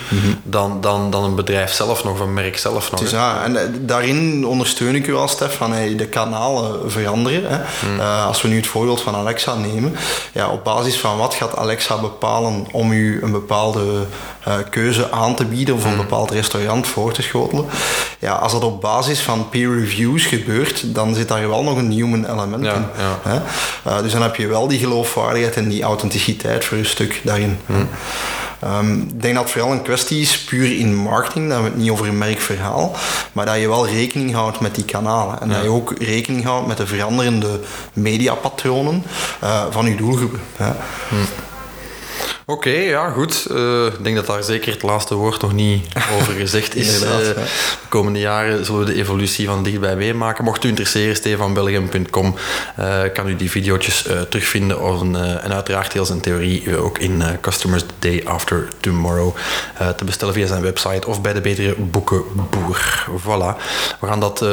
[0.44, 3.00] dan, dan, dan een bedrijf zelf nog, of een merk zelf nog.
[3.00, 7.44] Dus ja, en eh, daarin ondersteun ik u wel, Stef, van hey, de kanalen veranderen.
[7.50, 7.58] Hè.
[8.00, 9.96] Eh, als we nu het voorbeeld van Alexa nemen,
[10.34, 13.82] ja, op basis van wat gaat Alexa bepalen om u een bepaalde
[14.44, 17.66] eh, keuze aan te bieden of een bepaald restaurant voor te schotelen.
[18.20, 21.92] Ja, als dat op basis van peer reviews gebeurt, dan zit daar wel nog een
[21.92, 22.86] human element Ja, in.
[22.98, 23.20] ja.
[23.30, 23.39] Hè.
[23.92, 27.60] Eh, dus dan heb je wel die geloofwaardigheid en die authenticiteit voor je stuk daarin.
[28.60, 31.78] Ehm, ik denk dat het vooral een kwestie is, puur in marketing, dat we het
[31.78, 32.96] niet over een merkverhaal,
[33.32, 35.42] maar dat je wel rekening houdt met die kanalen.
[35.42, 37.60] En dat je ook rekening houdt met de veranderende
[37.94, 39.04] mediapatronen
[39.39, 40.39] eh, van je doelgroepen.
[40.56, 40.72] Hè.
[42.52, 43.45] Oké, ja, goed.
[43.45, 45.88] Eh, ik denk dat daar zeker het laatste woord nog niet
[46.20, 46.99] over gezegd is.
[47.92, 50.44] komende jaren zullen we de evolutie van dichtbij meemaken.
[50.44, 52.36] Mocht u interesseren, stevanbelgem.com
[52.76, 54.78] eh, kan u die video's eh, terugvinden.
[54.82, 59.36] Eh, en uiteraard heel zijn theorie ook in Customers the Day After Tomorrow
[59.98, 63.06] te bestellen via zijn website of bij de betere boekenboer.
[63.22, 63.62] Voilà.
[64.00, 64.46] We gaan dat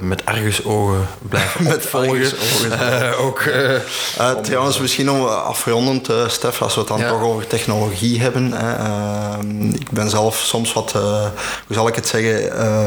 [0.00, 3.18] met argusogen blijven Met argusogen.
[3.18, 7.08] Ook, Eh, trouwens, misschien om afrondend, Stef, als we het dan Ja.
[7.08, 8.52] toch over technologie hebben.
[8.52, 11.30] Ehm, ik ben zelf soms wat, hoe
[11.68, 12.85] zal ik het zeggen,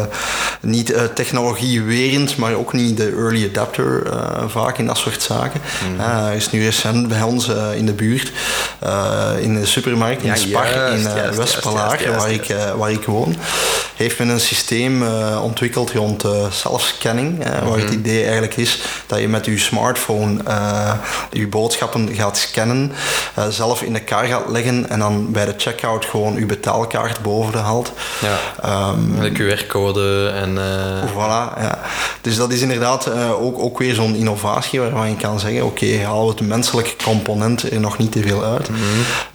[0.61, 5.61] niet eh, technologiewerend, maar ook niet de early adapter eh, vaak in dat soort zaken.
[5.91, 5.99] Mhm.
[6.01, 8.31] Eh, er is nu recent bij ons eh, in de buurt,
[8.79, 12.71] eh, in de supermarkt, in Ja, Spar, juist, in eh, juist, West-Palaar, waar, ik, eh,
[12.75, 13.35] waar ik woon,
[13.95, 17.79] heeft men een systeem eh, ontwikkeld rond eh self-scanning, eh, waar Mhm.
[17.85, 20.91] het idee eigenlijk is dat je met je smartphone eh,
[21.31, 22.91] je boodschappen gaat scannen,
[23.33, 27.21] eh, zelf in de kar gaat leggen en dan bij de checkout gewoon je betaalkaart
[27.21, 27.91] boven de haalt.
[28.21, 28.37] ja.
[28.63, 30.57] Ehm, de QR-code en...
[30.57, 31.77] eh, Voilà, ja.
[32.21, 35.97] Dus dat is inderdaad eh, ook, ook weer zo'n innovatie waarvan je kan zeggen, oké,
[36.03, 38.69] halen we het menselijke component er nog niet te veel uit.
[38.69, 38.79] Mhm.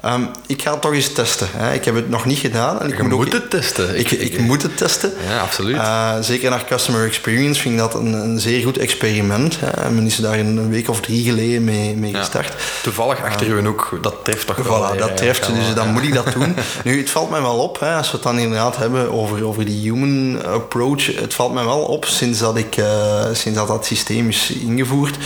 [0.00, 1.48] Ehm, ik ga het toch eens testen.
[1.52, 1.72] Hè.
[1.74, 2.80] Ik heb het nog niet gedaan.
[2.80, 3.98] En ik Je moet, moet ook, het testen.
[3.98, 5.12] Ik, ik, moet het testen.
[5.28, 5.76] Ja, absoluut.
[5.76, 9.56] Eh, zeker naar customer experience vind ik dat een, een zeer goed experiment.
[9.60, 9.90] Hè.
[9.90, 12.18] Men is daar een, week of drie geleden mee, mee Ja.
[12.18, 12.52] gestart.
[12.82, 14.94] Toevallig achter uw hoek, dat treft toch wel.
[14.94, 16.56] Voilà, dat treft, dus wel, dan moet ik dat doen.
[16.84, 19.64] Nu, het valt mij wel op, hè, als we het dan inderdaad hebben over, over
[19.64, 21.06] die human approach.
[21.20, 25.16] Het valt mij wel op sinds dat, ik, eh, sinds dat dat systeem is ingevoerd.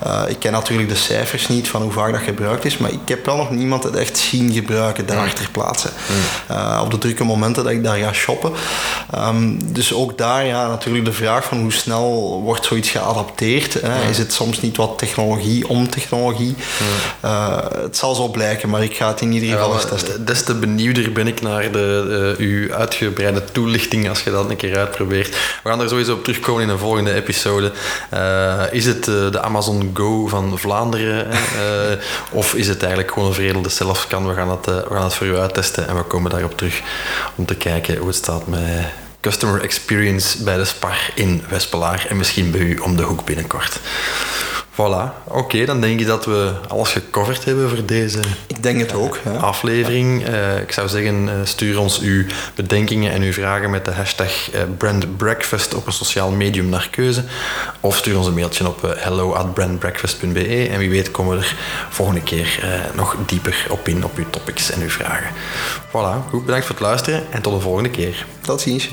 [0.00, 2.98] Eh, ik ken natuurlijk de cijfers niet van hoe vaak dat gebruikt is, maar ik
[3.04, 5.88] heb wel nog niemand het echt zien gebruiken daar ter plaatse.
[6.46, 8.52] Eh, op de drukke momenten dat ik daar ga shoppen.
[9.10, 13.72] Ehm, dus ook daar ja, natuurlijk de vraag van hoe snel wordt zoiets geadapteerd.
[13.80, 14.08] Hè?
[14.10, 16.54] Is het soms niet wat technologie om technologie?
[17.82, 20.24] Het zal zo blijken, maar ik ga het in ieder Ja, geval eens testen.
[20.24, 24.78] des te benieuwder ben ik naar de, uw uitgebreide toelichting als je dat een keer
[24.78, 25.28] uitprobeert.
[25.62, 27.72] We gaan er sowieso op terugkomen in een volgende episode.
[28.10, 31.30] Eh, is het eh, de Amazon Go van Vlaanderen?
[31.30, 31.38] Eh,
[32.30, 34.28] of is het eigenlijk gewoon een veredelde selfscan?
[34.28, 36.82] We gaan dat, we gaan dat voor u uittesten en we komen daarop terug
[37.34, 38.60] om te kijken hoe het staat met
[39.20, 43.80] customer experience bij de Spar in Westpelaar en misschien bij u om de hoek binnenkort.
[44.72, 48.94] Voilà, oké, dan denk ik dat we alles gecoverd hebben voor deze Ik denk het
[48.94, 49.18] ook.
[49.24, 49.30] Ja.
[49.30, 50.24] aflevering.
[50.24, 54.50] Eh, ik zou zeggen, eh, stuur ons uw bedenkingen en uw vragen met de hashtag
[54.50, 57.24] eh, brandbreakfast op een sociaal medium naar keuze.
[57.80, 61.56] Of stuur ons een mailtje op hello at brandbreakfast.be en wie weet komen we er
[61.90, 62.64] volgende keer
[62.94, 65.30] nog dieper op in op uw topics en uw vragen.
[65.88, 68.26] Voilà, goed, bedankt voor het luisteren en tot de volgende keer.
[68.40, 68.90] Tot ziens.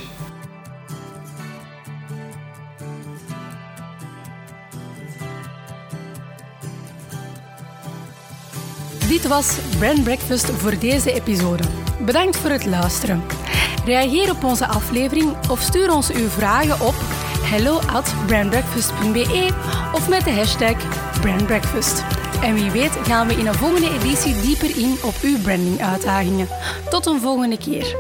[9.30, 11.63] Was Brand Breakfast voor deze episode.
[12.05, 13.23] Bedankt voor het luisteren.
[13.86, 16.95] Reageer op onze aflevering of stuur ons uw vragen op
[17.41, 19.49] hello at brandbreakfast.be
[19.93, 20.75] of met de hashtag
[21.21, 22.03] brandbreakfast.
[22.41, 26.47] En wie weet gaan we in een volgende editie dieper in op uw branding uitdagingen.
[26.89, 27.95] Tot een volgende keer.